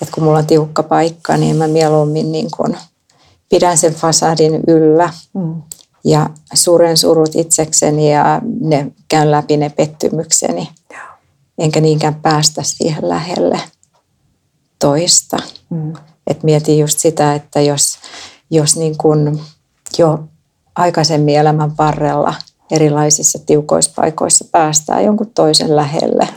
Että 0.01 0.13
kun 0.13 0.23
mulla 0.23 0.37
on 0.37 0.45
tiukka 0.45 0.83
paikka, 0.83 1.37
niin 1.37 1.55
mä 1.55 1.67
mieluummin 1.67 2.31
niin 2.31 2.47
kun 2.57 2.77
pidän 3.49 3.77
sen 3.77 3.93
fasadin 3.93 4.59
yllä 4.67 5.13
mm. 5.33 5.61
ja 6.03 6.29
suren 6.53 6.97
surut 6.97 7.35
itsekseni 7.35 8.13
ja 8.13 8.41
ne 8.61 8.91
käyn 9.07 9.31
läpi 9.31 9.57
ne 9.57 9.69
pettymykseni. 9.69 10.69
Enkä 11.57 11.81
niinkään 11.81 12.15
päästä 12.15 12.63
siihen 12.63 13.09
lähelle 13.09 13.59
toista. 14.79 15.37
Mm. 15.69 15.93
Et 16.27 16.43
mietin 16.43 16.79
just 16.79 16.99
sitä, 16.99 17.35
että 17.35 17.61
jos, 17.61 17.97
jos 18.51 18.77
niin 18.77 18.97
kun 18.97 19.41
jo 19.97 20.19
aikaisemmin 20.75 21.35
elämän 21.35 21.77
varrella 21.77 22.33
erilaisissa 22.71 23.39
tiukoissa 23.45 23.91
paikoissa 23.95 24.45
päästään 24.51 25.03
jonkun 25.05 25.31
toisen 25.35 25.75
lähelle 25.75 26.27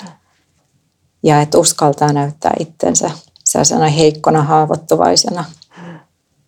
ja 1.24 1.40
että 1.40 1.58
uskaltaa 1.58 2.12
näyttää 2.12 2.52
itsensä 2.60 3.10
sellaisena 3.44 3.88
heikkona, 3.88 4.42
haavoittuvaisena, 4.42 5.44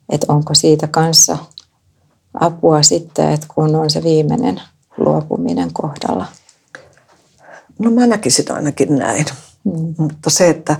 että 0.09 0.33
onko 0.33 0.55
siitä 0.55 0.87
kanssa 0.87 1.39
apua 2.41 2.83
sitten, 2.83 3.33
että 3.33 3.47
kun 3.55 3.77
on 3.77 3.91
se 3.91 4.03
viimeinen 4.03 4.61
luopuminen 4.97 5.73
kohdalla. 5.73 6.27
No 7.79 7.91
mä 7.91 8.07
näkisin 8.07 8.53
ainakin 8.53 8.97
näin. 8.97 9.27
Mm. 9.65 9.95
Mutta 9.99 10.31
se, 10.31 10.49
että 10.49 10.77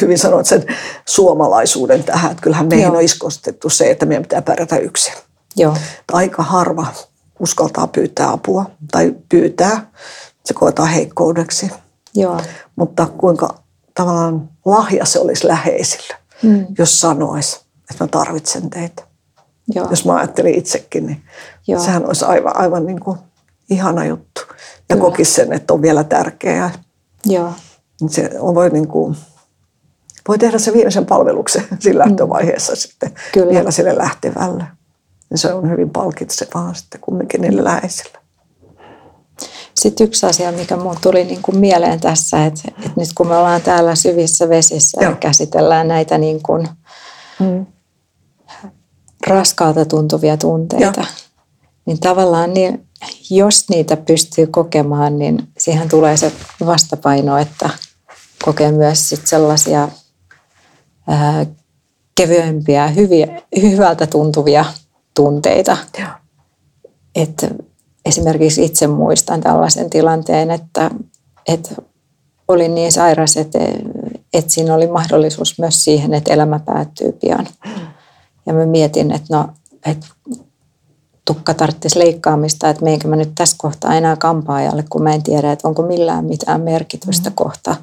hyvin 0.00 0.18
sanoit 0.18 0.46
sen 0.46 0.64
suomalaisuuden 1.06 2.04
tähän, 2.04 2.30
että 2.30 2.42
kyllähän 2.42 2.66
meihin 2.66 2.86
Joo. 2.86 2.96
on 2.96 3.02
iskostettu 3.02 3.70
se, 3.70 3.90
että 3.90 4.06
meidän 4.06 4.22
pitää 4.22 4.42
pärjätä 4.42 4.76
yksin. 4.76 5.14
Joo. 5.56 5.76
Aika 6.12 6.42
harva 6.42 6.86
uskaltaa 7.40 7.86
pyytää 7.86 8.30
apua 8.30 8.70
tai 8.92 9.14
pyytää. 9.28 9.90
Se 10.44 10.54
koetaan 10.54 10.88
heikkoudeksi. 10.88 11.70
Joo. 12.14 12.40
Mutta 12.76 13.06
kuinka 13.06 13.54
tavallaan 13.94 14.48
lahja 14.64 15.04
se 15.04 15.18
olisi 15.18 15.46
läheisillä, 15.46 16.16
mm. 16.42 16.66
jos 16.78 17.00
sanoisi, 17.00 17.60
että 17.90 18.04
mä 18.04 18.08
tarvitsen 18.08 18.70
teitä. 18.70 19.02
Joo. 19.68 19.86
Jos 19.90 20.04
mä 20.04 20.16
ajattelin 20.16 20.54
itsekin, 20.54 21.06
niin 21.06 21.22
Joo. 21.66 21.80
sehän 21.80 22.06
olisi 22.06 22.24
aivan, 22.24 22.56
aivan 22.56 22.86
niin 22.86 23.00
kuin 23.00 23.18
ihana 23.70 24.04
juttu. 24.04 24.40
Ja 24.88 24.96
kokisi 24.96 25.32
sen, 25.32 25.52
että 25.52 25.74
on 25.74 25.82
vielä 25.82 26.04
tärkeää. 26.04 26.70
Joo. 27.26 27.52
Se 28.06 28.30
on 28.38 28.54
voi, 28.54 28.70
niin 28.70 28.88
kuin, 28.88 29.16
voi 30.28 30.38
tehdä 30.38 30.58
se 30.58 30.72
viimeisen 30.72 31.06
palveluksen 31.06 31.64
siinä 31.80 32.04
mm. 32.04 32.08
lähtövaiheessa 32.08 32.72
mm. 32.72 32.76
sitten 32.76 33.12
Kyllä. 33.32 33.52
vielä 33.52 33.70
sille 33.70 33.98
lähtevälle. 33.98 34.64
Ja 35.30 35.38
se 35.38 35.52
on 35.52 35.70
hyvin 35.70 35.90
palkitsevaa 35.90 36.74
sitten 36.74 37.00
kumminkin 37.00 37.40
niille 37.40 37.64
läheisille. 37.64 38.18
Sitten 39.84 40.06
yksi 40.06 40.26
asia, 40.26 40.52
mikä 40.52 40.76
mun 40.76 40.96
tuli 41.00 41.24
niin 41.24 41.42
kuin 41.42 41.58
mieleen 41.58 42.00
tässä, 42.00 42.46
että, 42.46 42.62
että 42.78 42.90
nyt 42.96 43.08
kun 43.14 43.26
me 43.26 43.36
ollaan 43.36 43.60
täällä 43.60 43.94
syvissä 43.94 44.48
vesissä 44.48 44.98
Joo. 45.00 45.10
ja 45.10 45.16
käsitellään 45.16 45.88
näitä 45.88 46.18
niin 46.18 46.42
kuin 46.42 46.68
mm. 47.40 47.66
raskaalta 49.26 49.84
tuntuvia 49.84 50.36
tunteita, 50.36 51.00
Joo. 51.00 51.06
niin 51.86 52.00
tavallaan 52.00 52.54
niin, 52.54 52.86
jos 53.30 53.68
niitä 53.68 53.96
pystyy 53.96 54.46
kokemaan, 54.46 55.18
niin 55.18 55.48
siihen 55.58 55.88
tulee 55.88 56.16
se 56.16 56.32
vastapaino, 56.66 57.38
että 57.38 57.70
kokee 58.44 58.72
myös 58.72 59.08
sit 59.08 59.26
sellaisia 59.26 59.88
ää, 61.08 61.46
kevyempiä, 62.14 62.88
hyviä, 62.88 63.42
hyvältä 63.62 64.06
tuntuvia 64.06 64.64
tunteita. 65.14 65.76
Joo. 65.98 66.08
Että 67.14 67.48
esimerkiksi 68.04 68.64
itse 68.64 68.86
muistan 68.86 69.40
tällaisen 69.40 69.90
tilanteen, 69.90 70.50
että, 70.50 70.90
että 71.48 71.74
olin 72.48 72.74
niin 72.74 72.92
sairas, 72.92 73.36
että, 73.36 73.58
että 74.32 74.52
siinä 74.52 74.74
oli 74.74 74.86
mahdollisuus 74.86 75.58
myös 75.58 75.84
siihen, 75.84 76.14
että 76.14 76.32
elämä 76.32 76.58
päättyy 76.58 77.12
pian. 77.12 77.46
Ja 78.46 78.52
mä 78.52 78.66
mietin, 78.66 79.10
että 79.10 79.36
no, 79.36 79.48
että 79.86 80.06
tukka 81.24 81.54
tarvitsisi 81.54 81.98
leikkaamista, 81.98 82.68
että 82.68 82.84
meinkö 82.84 83.08
mä 83.08 83.16
nyt 83.16 83.32
tässä 83.34 83.56
kohtaa 83.58 83.94
enää 83.94 84.16
kampaajalle, 84.16 84.84
kun 84.90 85.02
mä 85.02 85.14
en 85.14 85.22
tiedä, 85.22 85.52
että 85.52 85.68
onko 85.68 85.82
millään 85.82 86.24
mitään 86.24 86.60
merkitystä 86.60 87.30
mm. 87.30 87.34
kohta. 87.34 87.76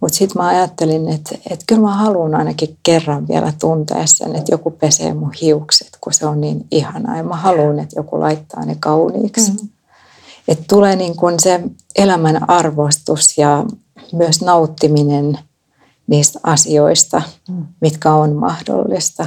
Mutta 0.00 0.18
sitten 0.18 0.42
mä 0.42 0.48
ajattelin, 0.48 1.08
että, 1.08 1.34
että 1.50 1.64
kyllä 1.66 1.82
mä 1.82 1.94
haluan 1.94 2.34
ainakin 2.34 2.76
kerran 2.82 3.28
vielä 3.28 3.52
tuntea 3.60 4.06
sen, 4.06 4.36
että 4.36 4.52
joku 4.52 4.70
pesee 4.70 5.14
mun 5.14 5.32
hiukset, 5.40 5.88
kun 6.00 6.12
se 6.12 6.26
on 6.26 6.40
niin 6.40 6.66
ihanaa. 6.70 7.16
Ja 7.16 7.24
mä 7.24 7.36
haluan, 7.36 7.78
että 7.78 7.98
joku 7.98 8.20
laittaa 8.20 8.64
ne 8.64 8.76
kauniiksi. 8.80 9.52
Mm. 9.52 9.68
Että 10.48 10.64
tulee 10.68 10.96
niin 10.96 11.16
kuin 11.16 11.40
se 11.40 11.60
elämän 11.96 12.50
arvostus 12.50 13.38
ja 13.38 13.64
myös 14.12 14.42
nauttiminen 14.42 15.38
niistä 16.06 16.40
asioista, 16.42 17.22
mm. 17.48 17.66
mitkä 17.80 18.12
on 18.12 18.32
mahdollista. 18.32 19.26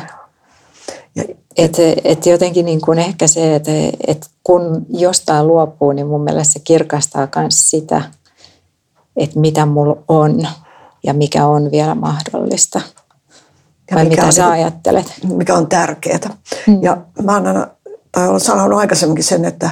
Että 1.58 1.82
et 2.04 2.26
jotenkin 2.26 2.66
niin 2.66 2.82
kuin 2.82 3.00
ehkä 3.00 3.28
se, 3.28 3.56
että 3.56 3.72
et 4.08 4.30
kun 4.44 4.86
jostain 4.90 5.48
luopuu, 5.48 5.92
niin 5.92 6.08
mun 6.08 6.24
mielestä 6.24 6.54
se 6.54 6.60
kirkastaa 6.60 7.28
myös 7.36 7.70
sitä, 7.70 8.02
että 9.16 9.40
mitä 9.40 9.66
mulla 9.66 9.98
on 10.08 10.48
ja 11.04 11.14
mikä 11.14 11.46
on 11.46 11.72
vielä 11.72 11.96
mahdollista. 11.96 12.82
Ja 13.92 13.96
Vai 13.96 14.06
mitä 14.06 14.26
on, 14.26 14.34
sä 14.34 14.42
niinku- 14.42 14.54
ajattelet? 14.54 15.14
Mikä 15.28 15.56
on 15.56 15.68
tärkeää. 15.68 16.38
Mm. 16.68 16.84
Ja 16.84 16.98
mä 17.24 17.34
aina, 17.34 17.68
tai 18.12 18.28
olen 18.28 18.40
sanonut 18.40 18.80
aikaisemminkin 18.80 19.24
sen, 19.24 19.46
että 19.46 19.72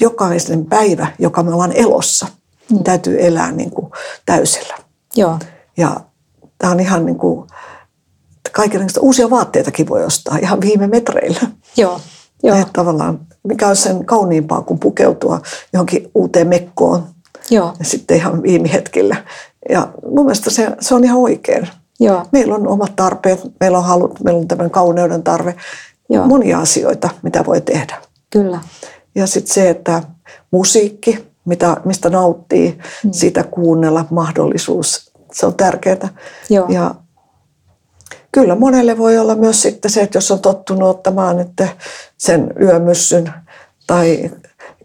jokaisen 0.00 0.66
päivä, 0.66 1.06
joka 1.18 1.42
me 1.42 1.52
ollaan 1.52 1.72
elossa, 1.72 2.26
mm. 2.70 2.84
täytyy 2.84 3.26
elää 3.26 3.52
niin 3.52 3.70
kuin 3.70 3.90
täysillä. 4.26 4.74
Joo. 5.16 5.38
Ja 5.76 6.00
tämä 6.58 6.72
on 6.72 6.80
ihan 6.80 7.06
niin 7.06 7.18
kuin, 7.18 7.46
kaikenlaista 8.52 9.00
uusia 9.00 9.30
vaatteitakin 9.30 9.88
voi 9.88 10.04
ostaa 10.04 10.36
ihan 10.36 10.60
viime 10.60 10.86
metreillä. 10.86 11.40
Joo. 11.76 12.00
Joo. 12.42 12.56
Että 12.56 12.72
tavallaan, 12.72 13.20
mikä 13.48 13.68
on 13.68 13.76
sen 13.76 14.04
kauniimpaa 14.04 14.62
kuin 14.62 14.80
pukeutua 14.80 15.40
johonkin 15.72 16.10
uuteen 16.14 16.48
mekkoon. 16.48 17.06
Joo. 17.50 17.74
Ja 17.78 17.84
sitten 17.84 18.16
ihan 18.16 18.42
viime 18.42 18.72
hetkellä. 18.72 19.16
Ja 19.68 19.88
mun 20.14 20.24
mielestä 20.24 20.50
se, 20.50 20.70
se 20.80 20.94
on 20.94 21.04
ihan 21.04 21.18
oikein. 21.18 21.68
Joo. 22.00 22.22
Meillä 22.32 22.54
on 22.54 22.68
omat 22.68 22.96
tarpeet, 22.96 23.40
meillä 23.60 23.78
on 23.78 23.84
halut, 23.84 24.24
meillä 24.24 24.40
on 24.40 24.48
tämän 24.48 24.70
kauneuden 24.70 25.22
tarve. 25.22 25.54
Joo. 26.10 26.26
Monia 26.26 26.58
asioita, 26.58 27.10
mitä 27.22 27.44
voi 27.46 27.60
tehdä. 27.60 27.96
Kyllä. 28.30 28.60
Ja 29.14 29.26
sitten 29.26 29.54
se, 29.54 29.70
että 29.70 30.02
musiikki, 30.50 31.26
mitä, 31.44 31.76
mistä 31.84 32.10
nauttii, 32.10 32.78
mm. 33.04 33.12
siitä 33.12 33.42
kuunnella 33.42 34.04
mahdollisuus, 34.10 35.12
se 35.32 35.46
on 35.46 35.54
tärkeää. 35.54 36.08
Joo. 36.50 36.66
Ja 36.68 36.94
kyllä 38.32 38.54
monelle 38.54 38.98
voi 38.98 39.18
olla 39.18 39.34
myös 39.34 39.62
sitten 39.62 39.90
se, 39.90 40.02
että 40.02 40.16
jos 40.16 40.30
on 40.30 40.40
tottunut 40.40 40.88
ottamaan 40.88 41.38
että 41.38 41.68
sen 42.16 42.52
yömyssyn 42.60 43.32
tai 43.86 44.30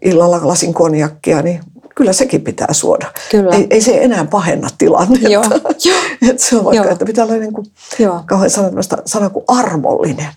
illalla 0.02 0.40
lasin 0.42 0.74
konjakkia, 0.74 1.42
niin 1.42 1.60
kyllä 2.00 2.12
sekin 2.12 2.42
pitää 2.42 2.72
suoda. 2.72 3.12
Kyllä. 3.30 3.56
Ei, 3.56 3.66
ei 3.70 3.80
se 3.80 4.04
enää 4.04 4.24
pahenna 4.24 4.68
tilannetta. 4.78 5.28
Joo. 5.28 5.44
että 6.30 6.42
se 6.42 6.56
on 6.56 6.64
vaikka, 6.64 6.84
Joo. 6.84 6.92
että 6.92 7.04
pitää 7.04 7.24
olla 7.24 7.34
niin 7.34 7.52
kuin, 7.52 7.66
Joo. 7.98 8.22
kauhean 8.26 8.50
sana, 8.50 8.82
sana 9.06 9.30
kuin 9.30 9.44
armollinen 9.48 10.28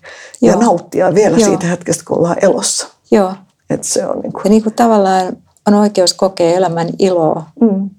Joo. 0.41 0.53
ja 0.53 0.59
nauttia 0.59 1.13
vielä 1.13 1.37
Joo. 1.37 1.49
siitä 1.49 1.67
hetkestä, 1.67 2.03
kun 2.07 2.17
ollaan 2.17 2.35
elossa. 2.41 2.87
Joo. 3.11 3.33
Että 3.69 3.87
se 3.87 4.05
on 4.05 4.19
niin 4.19 4.33
kuin... 4.33 4.41
Ja 4.43 4.49
niin 4.49 4.63
kuin 4.63 4.73
tavallaan 4.73 5.37
on 5.67 5.73
oikeus 5.73 6.13
kokea 6.13 6.55
elämän 6.55 6.87
iloa, 6.99 7.45
mm. 7.61 7.89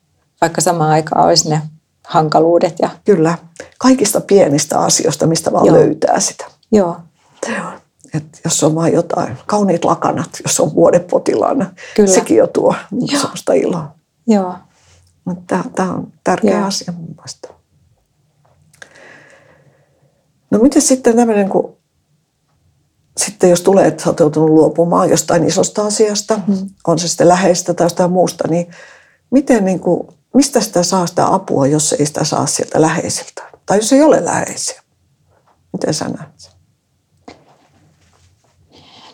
vaikka 0.41 0.61
samaan 0.61 0.91
aikaan 0.91 1.27
olisi 1.27 1.51
ne 1.51 1.63
hankaluudet. 2.07 2.75
Ja... 2.83 2.91
Kyllä. 3.05 3.39
Kaikista 3.79 4.21
pienistä 4.21 4.79
asioista, 4.79 5.27
mistä 5.27 5.53
vaan 5.53 5.67
Joo. 5.67 5.77
löytää 5.77 6.21
sitä. 6.21 6.45
Joo. 6.73 6.97
Joo. 7.49 7.71
Et 8.15 8.41
jos 8.45 8.65
on 8.65 8.75
vain 8.75 8.93
jotain, 8.93 9.39
kauniit 9.47 9.85
lakanat, 9.85 10.31
jos 10.45 10.61
on 10.61 10.75
vuodepotilaana, 10.75 11.71
Kyllä. 11.97 12.15
sekin 12.15 12.37
jo 12.37 12.47
tuo 12.47 12.75
niin 12.91 13.21
sellaista 13.21 13.53
iloa. 13.53 13.95
Joo. 14.27 14.55
Tämä 15.47 15.93
on 15.93 16.13
tärkeä 16.25 16.59
Joo. 16.59 16.67
asia 16.67 16.93
mun 16.93 17.15
mielestä. 17.17 17.49
No 20.51 20.59
miten 20.59 20.83
sitten 20.83 21.17
tämmöinen, 21.17 21.49
kun 21.49 21.77
sitten 23.17 23.51
jos 23.51 23.61
tulee, 23.61 23.87
että 23.87 24.03
olet 24.07 24.21
joutunut 24.21 24.51
luopumaan 24.51 25.11
jostain 25.11 25.45
isosta 25.45 25.87
asiasta, 25.87 26.41
hmm. 26.47 26.71
on 26.87 26.99
se 26.99 27.09
sitten 27.09 27.29
läheistä 27.29 27.75
tai 27.75 27.85
jostain 27.85 28.13
muusta, 28.13 28.49
niin 28.49 28.71
miten 29.31 29.65
niin 29.65 29.81
kuin, 29.81 30.09
mistä 30.35 30.61
sitä 30.61 30.83
saa 30.83 31.07
sitä 31.07 31.35
apua, 31.35 31.67
jos 31.67 31.93
ei 31.93 32.07
sitä 32.07 32.25
saa 32.25 32.47
sieltä 32.47 32.81
läheisiltä? 32.81 33.43
Tai 33.67 33.79
jos 33.79 33.93
ei 33.93 34.03
ole 34.03 34.25
läheisiä? 34.25 34.83
Miten 35.73 35.95
sä 35.95 36.09
näet 36.09 36.31
sen? 36.37 36.54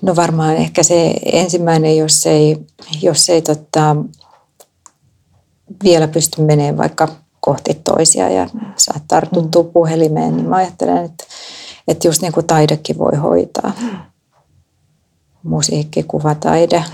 No 0.02 0.16
varmaan 0.16 0.56
ehkä 0.56 0.82
se 0.82 1.14
ensimmäinen, 1.32 1.96
jos 1.96 2.26
ei, 2.26 2.66
jos 3.02 3.30
ei 3.30 3.42
tota, 3.42 3.96
vielä 5.84 6.08
pysty 6.08 6.42
menemään 6.42 6.76
vaikka 6.76 7.08
kohti 7.40 7.74
toisia 7.84 8.28
ja 8.28 8.48
saat 8.76 9.02
tartuttua 9.08 9.62
mm. 9.62 9.68
puhelimeen, 9.68 10.36
niin 10.36 10.48
mä 10.48 10.56
ajattelen, 10.56 11.04
että, 11.04 11.24
että 11.88 12.08
just 12.08 12.22
niin 12.22 12.32
kuin 12.32 12.46
taidekin 12.46 12.98
voi 12.98 13.16
hoitaa. 13.16 13.72
Musiikki, 15.42 16.02
kuvataide. 16.02 16.84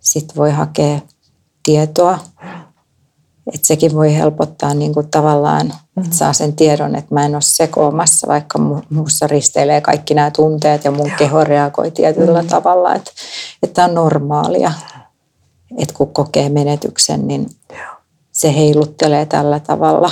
Sitten 0.00 0.36
voi 0.36 0.50
hakea 0.50 1.00
tietoa 1.62 2.18
että 3.46 3.66
sekin 3.66 3.94
voi 3.94 4.16
helpottaa 4.16 4.74
niin 4.74 4.94
kuin 4.94 5.10
tavallaan, 5.10 5.66
että 5.66 5.80
mm-hmm. 5.96 6.12
saa 6.12 6.32
sen 6.32 6.56
tiedon, 6.56 6.96
että 6.96 7.14
mä 7.14 7.24
en 7.24 7.34
ole 7.34 7.42
sekoamassa, 7.42 8.28
vaikka 8.28 8.58
muussa 8.90 9.26
risteilee 9.26 9.80
kaikki 9.80 10.14
nämä 10.14 10.30
tunteet 10.30 10.84
ja 10.84 10.90
mun 10.90 11.06
Joo. 11.06 11.16
keho 11.18 11.44
reagoi 11.44 11.90
tietyllä 11.90 12.42
mm. 12.42 12.48
tavalla, 12.48 12.94
että, 12.94 13.10
että 13.62 13.84
on 13.84 13.94
normaalia, 13.94 14.72
että 15.78 15.94
kun 15.94 16.12
kokee 16.12 16.48
menetyksen, 16.48 17.28
niin 17.28 17.46
Joo. 17.70 17.96
se 18.32 18.54
heiluttelee 18.54 19.26
tällä 19.26 19.60
tavalla. 19.60 20.10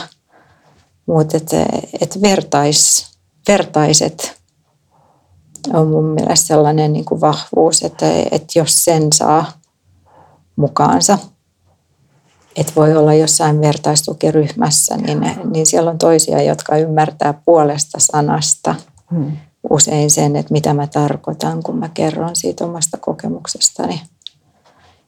Mutta 1.07 1.37
että 1.37 1.67
et 2.01 2.23
vertais, 2.23 3.07
vertaiset 3.49 4.43
on 5.73 5.89
mun 5.89 6.05
mielestä 6.05 6.47
sellainen 6.47 6.93
niin 6.93 7.05
kuin 7.05 7.21
vahvuus, 7.21 7.83
että, 7.83 8.07
että 8.31 8.59
jos 8.59 8.85
sen 8.85 9.13
saa 9.13 9.53
mukaansa– 10.57 11.19
että 12.57 12.73
voi 12.77 12.97
olla 12.97 13.15
jossain 13.15 13.61
vertaistukiryhmässä, 13.61 14.97
niin, 14.97 15.21
niin 15.53 15.67
siellä 15.67 15.91
on 15.91 15.99
toisia, 15.99 16.43
jotka 16.43 16.77
ymmärtää 16.77 17.35
puolesta 17.45 17.99
sanasta 18.01 18.75
hmm. 19.11 19.37
usein 19.71 20.11
sen, 20.11 20.37
että 20.37 20.53
mitä 20.53 20.75
mä 20.75 20.87
tarkoitan, 20.87 21.63
kun 21.63 21.79
mä 21.79 21.89
kerron 21.89 22.37
siitä 22.37 22.65
omasta 22.65 22.97
kokemuksestani. 22.97 24.03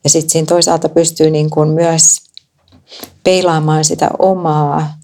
Ja 0.04 0.10
sitten 0.10 0.30
siinä 0.30 0.46
toisaalta 0.46 0.88
pystyy 0.88 1.30
niin 1.30 1.50
kuin 1.50 1.68
myös 1.68 2.16
peilaamaan 3.24 3.84
sitä 3.84 4.10
omaa 4.18 4.94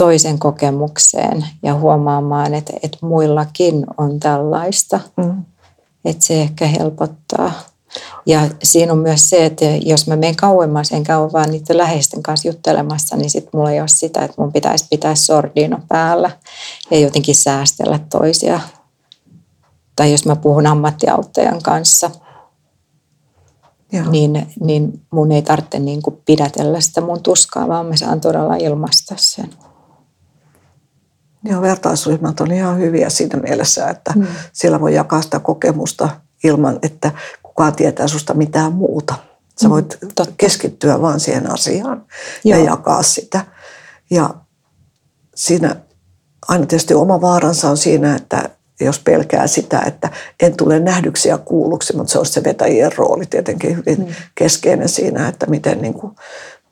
toisen 0.00 0.38
kokemukseen 0.38 1.46
ja 1.62 1.74
huomaamaan, 1.74 2.54
että, 2.54 2.72
että 2.82 2.98
muillakin 3.02 3.86
on 3.98 4.20
tällaista. 4.20 5.00
Mm. 5.16 5.44
Että 6.04 6.24
se 6.24 6.42
ehkä 6.42 6.66
helpottaa. 6.66 7.52
Ja 8.26 8.48
siinä 8.62 8.92
on 8.92 8.98
myös 8.98 9.30
se, 9.30 9.44
että 9.44 9.64
jos 9.64 10.06
mä 10.06 10.16
menen 10.16 10.36
kauemmas, 10.36 10.92
enkä 10.92 11.18
ole 11.18 11.32
vaan 11.32 11.50
niiden 11.50 11.78
läheisten 11.78 12.22
kanssa 12.22 12.48
juttelemassa, 12.48 13.16
niin 13.16 13.30
sitten 13.30 13.50
mulla 13.52 13.70
ei 13.70 13.80
ole 13.80 13.88
sitä, 13.88 14.24
että 14.24 14.42
mun 14.42 14.52
pitäisi 14.52 14.86
pitää 14.90 15.14
sordino 15.14 15.78
päällä 15.88 16.30
ja 16.90 16.98
jotenkin 16.98 17.34
säästellä 17.34 18.00
toisia. 18.10 18.60
Tai 19.96 20.12
jos 20.12 20.26
mä 20.26 20.36
puhun 20.36 20.66
ammattiauttajan 20.66 21.62
kanssa, 21.62 22.10
niin, 24.10 24.46
niin 24.60 25.00
mun 25.10 25.32
ei 25.32 25.42
tarvitse 25.42 25.78
niin 25.78 26.02
kuin 26.02 26.18
pidätellä 26.26 26.80
sitä 26.80 27.00
mun 27.00 27.22
tuskaa, 27.22 27.68
vaan 27.68 27.86
mä 27.86 27.96
saan 27.96 28.20
todella 28.20 28.56
ilmaista 28.56 29.14
sen. 29.18 29.50
Joo, 31.44 31.62
vertaisryhmät 31.62 32.40
on 32.40 32.52
ihan 32.52 32.78
hyviä 32.78 33.10
siinä 33.10 33.38
mielessä, 33.38 33.88
että 33.88 34.12
mm. 34.16 34.26
siellä 34.52 34.80
voi 34.80 34.94
jakaa 34.94 35.22
sitä 35.22 35.38
kokemusta 35.38 36.08
ilman, 36.44 36.78
että 36.82 37.10
kukaan 37.60 37.76
tietää 37.76 38.08
susta 38.08 38.34
mitään 38.34 38.72
muuta. 38.72 39.14
Sä 39.62 39.68
mm, 39.68 39.70
voit 39.70 39.98
mm, 40.02 40.08
keskittyä 40.36 41.00
vaan 41.00 41.20
siihen 41.20 41.52
asiaan 41.52 42.06
Joo. 42.44 42.58
ja 42.58 42.64
jakaa 42.64 43.02
sitä. 43.02 43.46
Ja 44.10 44.34
siinä 45.34 45.76
aina 46.48 46.66
tietysti 46.66 46.94
oma 46.94 47.20
vaaransa 47.20 47.70
on 47.70 47.76
siinä, 47.76 48.16
että 48.16 48.50
jos 48.80 48.98
pelkää 48.98 49.46
sitä, 49.46 49.80
että 49.86 50.10
en 50.42 50.56
tule 50.56 50.80
nähdyksi 50.80 51.28
ja 51.28 51.38
kuulluksi, 51.38 51.96
mutta 51.96 52.12
se 52.12 52.18
on 52.18 52.26
se 52.26 52.44
vetäjien 52.44 52.92
rooli 52.96 53.26
tietenkin 53.26 53.76
hyvin 53.76 53.98
mm. 53.98 54.14
keskeinen 54.34 54.88
siinä, 54.88 55.28
että 55.28 55.46
miten 55.46 55.82
niin 55.82 55.94
kuin 55.94 56.14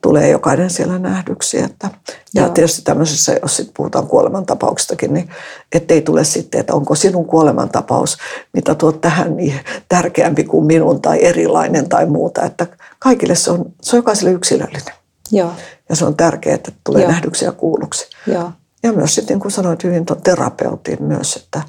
tulee 0.01 0.29
jokainen 0.29 0.69
siellä 0.69 0.99
nähdyksi. 0.99 1.59
Että, 1.59 1.89
ja 2.33 2.41
Joo. 2.41 2.49
tietysti 2.49 2.81
tämmöisessä, 2.81 3.39
jos 3.41 3.55
sit 3.55 3.71
puhutaan 3.77 4.07
kuolemantapauksistakin, 4.07 5.13
niin 5.13 5.29
ettei 5.71 6.01
tule 6.01 6.23
sitten, 6.23 6.59
että 6.59 6.73
onko 6.73 6.95
sinun 6.95 7.25
kuolemantapaus, 7.25 8.17
mitä 8.53 8.75
tuot 8.75 9.01
tähän, 9.01 9.37
niin 9.37 9.59
tärkeämpi 9.89 10.43
kuin 10.43 10.65
minun 10.65 11.01
tai 11.01 11.25
erilainen 11.25 11.89
tai 11.89 12.05
muuta. 12.05 12.43
Että 12.43 12.67
kaikille 12.99 13.35
se 13.35 13.51
on, 13.51 13.65
se 13.81 13.95
on 13.95 13.97
jokaiselle 13.97 14.31
yksilöllinen. 14.31 14.93
Joo. 15.31 15.51
Ja 15.89 15.95
se 15.95 16.05
on 16.05 16.15
tärkeää, 16.15 16.55
että 16.55 16.71
tulee 16.83 17.01
Joo. 17.01 17.11
nähdyksi 17.11 17.45
ja 17.45 17.51
kuulluksi. 17.51 18.07
Joo. 18.27 18.51
Ja 18.83 18.93
myös 18.93 19.15
sitten, 19.15 19.33
niin 19.33 19.41
kuin 19.41 19.51
sanoit 19.51 19.83
hyvin 19.83 20.05
tuon 20.05 20.21
terapeutin 20.21 21.03
myös, 21.03 21.35
että, 21.35 21.61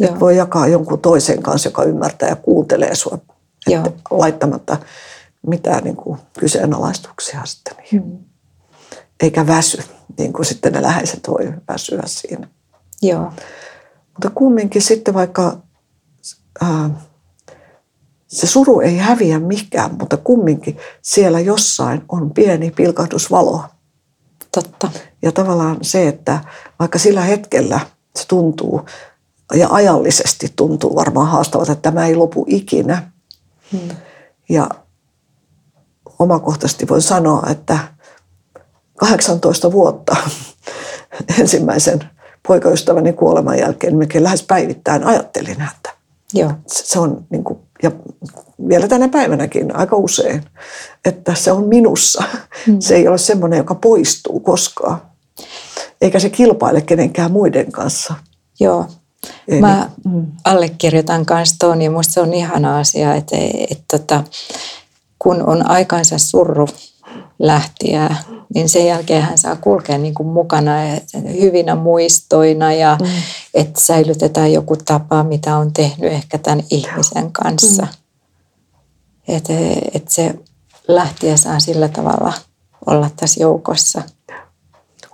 että 0.00 0.20
voi 0.20 0.36
jakaa 0.36 0.66
jonkun 0.66 0.98
toisen 0.98 1.42
kanssa, 1.42 1.68
joka 1.68 1.82
ymmärtää 1.82 2.28
ja 2.28 2.36
kuuntelee 2.36 2.94
sinua. 2.94 3.18
Että 3.70 3.90
laittamatta 4.10 4.76
mitään 5.46 5.84
niin 5.84 5.96
kuin 5.96 6.20
kyseenalaistuksia 6.38 7.40
sitten 7.44 7.76
niihin. 7.76 8.04
Mm. 8.04 8.18
Eikä 9.22 9.46
väsy, 9.46 9.82
niin 10.18 10.32
kuin 10.32 10.44
sitten 10.44 10.72
ne 10.72 10.82
läheiset 10.82 11.28
voi 11.28 11.52
väsyä 11.68 12.02
siinä. 12.06 12.48
Joo. 13.02 13.32
Mutta 14.12 14.30
kumminkin 14.34 14.82
sitten 14.82 15.14
vaikka 15.14 15.56
ää, 16.60 16.90
se 18.26 18.46
suru 18.46 18.80
ei 18.80 18.96
häviä 18.96 19.38
mikään, 19.38 19.94
mutta 19.98 20.16
kumminkin 20.16 20.76
siellä 21.02 21.40
jossain 21.40 22.02
on 22.08 22.30
pieni 22.30 22.70
pilkahdus 22.70 23.30
valoa. 23.30 23.68
Totta. 24.54 24.90
Ja 25.22 25.32
tavallaan 25.32 25.76
se, 25.82 26.08
että 26.08 26.40
vaikka 26.78 26.98
sillä 26.98 27.20
hetkellä 27.20 27.80
se 28.16 28.26
tuntuu 28.28 28.86
ja 29.54 29.68
ajallisesti 29.70 30.52
tuntuu 30.56 30.96
varmaan 30.96 31.28
haastavalta, 31.28 31.72
että 31.72 31.90
tämä 31.90 32.06
ei 32.06 32.16
lopu 32.16 32.44
ikinä. 32.48 33.10
Hmm. 33.72 33.96
Ja 34.48 34.68
omakohtaisesti 36.20 36.88
voin 36.88 37.02
sanoa, 37.02 37.46
että 37.50 37.78
18 38.96 39.72
vuotta 39.72 40.16
ensimmäisen 41.40 42.00
poikaystäväni 42.48 43.12
kuoleman 43.12 43.58
jälkeen 43.58 43.96
melkein 43.96 44.24
lähes 44.24 44.42
päivittäin 44.42 45.04
ajattelin 45.04 45.60
häntä. 45.60 45.90
Joo. 46.32 46.52
Se 46.66 46.98
on 46.98 47.24
niin 47.30 47.44
kuin, 47.44 47.58
ja 47.82 47.90
vielä 48.68 48.88
tänä 48.88 49.08
päivänäkin 49.08 49.76
aika 49.76 49.96
usein, 49.96 50.44
että 51.04 51.34
se 51.34 51.52
on 51.52 51.68
minussa. 51.68 52.24
Mm. 52.66 52.80
Se 52.80 52.94
ei 52.94 53.08
ole 53.08 53.18
semmoinen, 53.18 53.56
joka 53.56 53.74
poistuu 53.74 54.40
koskaan. 54.40 55.02
Eikä 56.00 56.18
se 56.18 56.30
kilpaile 56.30 56.80
kenenkään 56.80 57.32
muiden 57.32 57.72
kanssa. 57.72 58.14
Joo. 58.60 58.86
Eli, 59.48 59.60
Mä 59.60 59.90
mm. 60.04 60.26
allekirjoitan 60.44 61.26
kanssa 61.26 61.56
tuon 61.58 61.82
ja 61.82 61.90
minusta 61.90 62.12
se 62.12 62.20
on 62.20 62.34
ihana 62.34 62.78
asia, 62.78 63.14
että, 63.14 63.36
että, 63.36 63.66
että 63.70 63.98
tota, 63.98 64.24
kun 65.22 65.42
on 65.42 65.70
aikansa 65.70 66.18
surru 66.18 66.68
lähtiä, 67.38 68.16
niin 68.54 68.68
sen 68.68 68.86
jälkeen 68.86 69.22
hän 69.22 69.38
saa 69.38 69.56
kulkea 69.56 69.98
niin 69.98 70.14
kuin 70.14 70.28
mukana 70.28 70.72
hyvinä 71.40 71.74
muistoina 71.74 72.72
ja 72.72 72.98
mm. 73.00 73.08
että 73.54 73.80
säilytetään 73.80 74.52
joku 74.52 74.76
tapa, 74.76 75.22
mitä 75.22 75.56
on 75.56 75.72
tehnyt 75.72 76.12
ehkä 76.12 76.38
tämän 76.38 76.64
ihmisen 76.70 77.32
kanssa. 77.32 77.82
Mm. 77.82 77.88
Että 79.28 79.52
et 79.94 80.08
se 80.08 80.34
lähtiä 80.88 81.36
saa 81.36 81.60
sillä 81.60 81.88
tavalla 81.88 82.32
olla 82.86 83.10
tässä 83.16 83.40
joukossa 83.40 84.02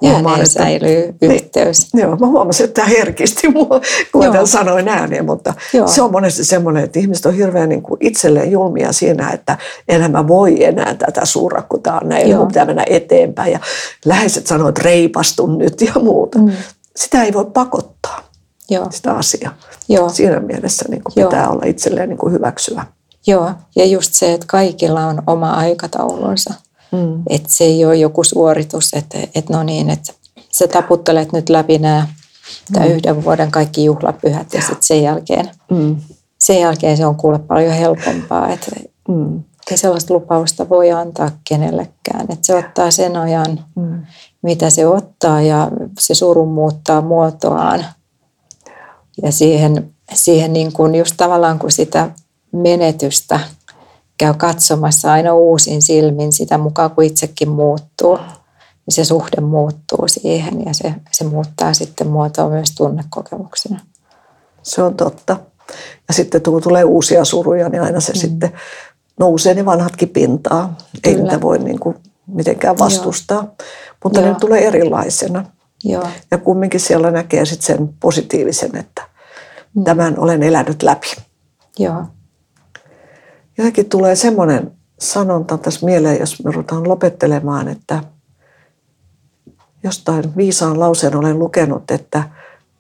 huomaan, 0.01 0.41
että 0.41 0.53
säilyy 0.53 1.15
niin, 1.21 1.33
yhteys. 1.33 1.95
Niin, 1.95 2.03
joo, 2.03 2.17
mä 2.17 2.27
huomasin, 2.27 2.65
että 2.65 2.83
tämä 2.83 2.97
herkisti 2.99 3.49
mua, 3.49 3.81
kun 4.13 4.25
joo. 4.25 4.35
mä 4.35 4.47
sanoin 4.47 4.89
ääneen, 4.89 5.25
mutta 5.25 5.55
joo. 5.73 5.89
se 5.89 6.03
on 6.03 6.13
monesti 6.13 6.45
semmoinen, 6.45 6.85
että 6.85 6.99
ihmiset 6.99 7.27
on 7.27 7.35
hirveän 7.35 7.69
niin 7.69 7.83
kuin 7.83 7.99
itselleen 8.01 8.51
julmia 8.51 8.93
siinä, 8.93 9.31
että 9.31 9.59
enää 9.89 10.09
mä 10.09 10.29
voi 10.29 10.65
enää 10.65 10.95
tätä 10.95 11.25
suurra, 11.25 11.63
kun 11.63 11.83
tämä 11.83 11.99
on 12.03 12.09
näin, 12.09 12.37
mun 12.37 12.49
pitää 12.49 12.65
mennä 12.65 12.85
eteenpäin 12.87 13.53
ja 13.53 13.59
läheiset 14.05 14.47
sanoo, 14.47 14.69
että 14.69 14.83
reipastun 14.85 15.59
nyt 15.59 15.81
ja 15.81 15.93
muuta. 16.03 16.39
Mm. 16.39 16.53
Sitä 16.97 17.23
ei 17.23 17.33
voi 17.33 17.47
pakottaa, 17.55 18.23
joo. 18.71 18.87
sitä 18.91 19.13
asiaa. 19.13 19.55
Joo. 19.89 20.09
Siinä 20.09 20.41
mielessä 20.41 20.85
niin 20.89 21.03
kuin 21.05 21.15
pitää 21.25 21.45
joo. 21.45 21.53
olla 21.53 21.67
itselleen 21.67 22.09
niin 22.09 22.19
kuin 22.19 22.33
hyväksyvä. 22.33 22.85
Joo, 23.27 23.51
ja 23.77 23.85
just 23.85 24.15
se, 24.15 24.33
että 24.33 24.47
kaikilla 24.47 25.07
on 25.07 25.23
oma 25.27 25.53
aikataulunsa. 25.53 26.55
Mm. 26.97 27.23
Että 27.29 27.49
se 27.51 27.65
ei 27.65 27.85
ole 27.85 27.97
joku 27.97 28.25
suoritus, 28.25 28.91
että, 28.93 29.19
että 29.35 29.53
no 29.53 29.63
niin, 29.63 29.91
että 29.91 30.13
sä 30.53 30.69
taputtelet 30.69 31.33
nyt 31.33 31.49
läpi 31.49 31.79
nämä 31.79 32.07
mm. 32.79 32.85
yhden 32.85 33.25
vuoden 33.25 33.51
kaikki 33.51 33.85
juhlapyhät 33.85 34.55
ja 34.55 34.61
sitten 34.61 34.79
sen 34.81 35.03
jälkeen, 35.03 35.51
mm. 35.71 35.97
sen 36.39 36.61
jälkeen 36.61 36.97
se 36.97 37.07
on 37.07 37.17
kuule 37.17 37.39
paljon 37.39 37.73
helpompaa. 37.73 38.53
Että 38.53 38.67
mm. 39.09 39.43
Ei 39.71 39.77
sellaista 39.77 40.15
lupausta 40.15 40.69
voi 40.69 40.91
antaa 40.93 41.31
kenellekään. 41.49 42.23
Että 42.23 42.47
se 42.47 42.55
ottaa 42.55 42.91
sen 42.91 43.17
ajan, 43.17 43.65
mm. 43.75 44.03
mitä 44.43 44.71
se 44.71 44.87
ottaa 44.87 45.43
ja 45.43 45.71
se 45.99 46.15
suru 46.15 46.47
muuttaa 46.47 47.01
muotoaan. 47.01 47.85
Ja 49.23 49.33
siihen, 49.33 49.95
siihen 50.15 50.53
niin 50.53 50.73
kuin 50.73 50.95
just 50.95 51.15
tavallaan 51.17 51.59
kun 51.59 51.71
sitä 51.71 52.11
menetystä– 52.53 53.41
käy 54.19 54.35
katsomassa 54.35 55.13
aina 55.13 55.35
uusin 55.35 55.83
silmin 55.83 56.33
sitä 56.33 56.59
mukaan, 56.59 56.91
kun 56.91 57.05
itsekin 57.05 57.49
muuttuu. 57.49 58.17
Niin 58.87 58.95
se 58.95 59.05
suhde 59.05 59.41
muuttuu 59.41 60.09
siihen 60.09 60.67
ja 60.67 60.75
se, 60.75 60.95
se 61.13 61.25
muuttaa 61.25 61.75
sitten 61.75 62.07
muotoa 62.07 62.49
myös 62.49 62.75
tunnekokemuksena. 62.77 63.81
Se 64.63 64.83
on 64.83 64.95
totta. 64.95 65.37
Ja 66.09 66.15
sitten 66.15 66.43
kun 66.43 66.63
tulee 66.63 66.85
uusia 66.85 67.25
suruja, 67.25 67.69
niin 67.69 67.83
aina 67.83 68.01
se 68.01 68.13
mm. 68.13 68.19
sitten 68.19 68.53
nousee 69.21 69.55
ne 69.55 69.65
vanhatkin 69.65 70.09
pintaa. 70.09 70.77
Ei 71.05 71.15
niitä 71.15 71.41
voi 71.41 71.59
niin 71.59 71.81
kuin 71.81 71.97
mitenkään 72.27 72.79
vastustaa, 72.79 73.37
Joo. 73.37 73.55
mutta 74.05 74.21
Joo. 74.21 74.33
ne 74.33 74.39
tulee 74.41 74.67
erilaisena. 74.67 75.45
Joo. 75.85 76.09
Ja 76.31 76.39
kumminkin 76.39 76.81
siellä 76.81 77.11
näkee 77.11 77.45
sitten 77.45 77.77
sen 77.77 77.89
positiivisen, 78.01 78.77
että 78.77 79.03
mm. 79.75 79.85
tämän 79.85 80.19
olen 80.19 80.43
elänyt 80.43 80.83
läpi. 80.83 81.17
Joo 81.79 82.05
jotenkin 83.59 83.89
tulee 83.89 84.17
semmoinen 84.17 84.73
sanonta 84.99 85.59
tässä 85.59 85.87
mieleen, 85.87 86.21
jos 86.21 86.45
me 86.45 86.51
ruvetaan 86.51 86.89
lopettelemaan, 86.89 87.69
että 87.69 88.03
jostain 89.83 90.37
viisaan 90.37 90.81
lauseen 90.81 91.17
olen 91.17 91.39
lukenut, 91.39 91.91
että 91.91 92.23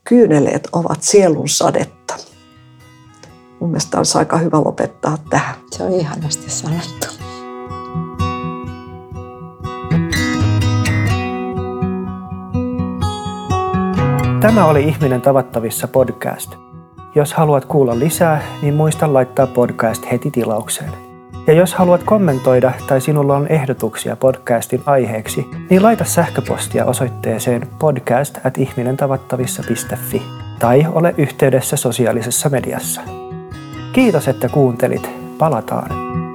kyyneleet 0.04 0.68
ovat 0.72 1.02
sielun 1.02 1.48
sadetta. 1.48 2.14
Mun 3.60 3.70
mielestä 3.70 3.98
olisi 3.98 4.18
aika 4.18 4.38
hyvä 4.38 4.58
lopettaa 4.58 5.18
tähän. 5.30 5.54
Se 5.70 5.82
on 5.82 5.92
ihanasti 5.92 6.50
sanottu. 6.50 7.06
Tämä 14.40 14.64
oli 14.64 14.84
Ihminen 14.84 15.22
tavattavissa 15.22 15.88
podcast– 15.88 16.50
jos 17.16 17.34
haluat 17.34 17.64
kuulla 17.64 17.98
lisää, 17.98 18.42
niin 18.62 18.74
muista 18.74 19.12
laittaa 19.12 19.46
podcast 19.46 20.10
heti 20.12 20.30
tilaukseen. 20.30 20.90
Ja 21.46 21.52
jos 21.52 21.74
haluat 21.74 22.02
kommentoida 22.02 22.72
tai 22.86 23.00
sinulla 23.00 23.36
on 23.36 23.46
ehdotuksia 23.48 24.16
podcastin 24.16 24.82
aiheeksi, 24.86 25.46
niin 25.70 25.82
laita 25.82 26.04
sähköpostia 26.04 26.84
osoitteeseen 26.84 27.68
podcast 27.78 28.38
at 28.44 28.58
ihminentavattavissa.fi. 28.58 30.22
tai 30.58 30.86
ole 30.92 31.14
yhteydessä 31.18 31.76
sosiaalisessa 31.76 32.48
mediassa. 32.48 33.00
Kiitos, 33.92 34.28
että 34.28 34.48
kuuntelit. 34.48 35.10
Palataan. 35.38 36.25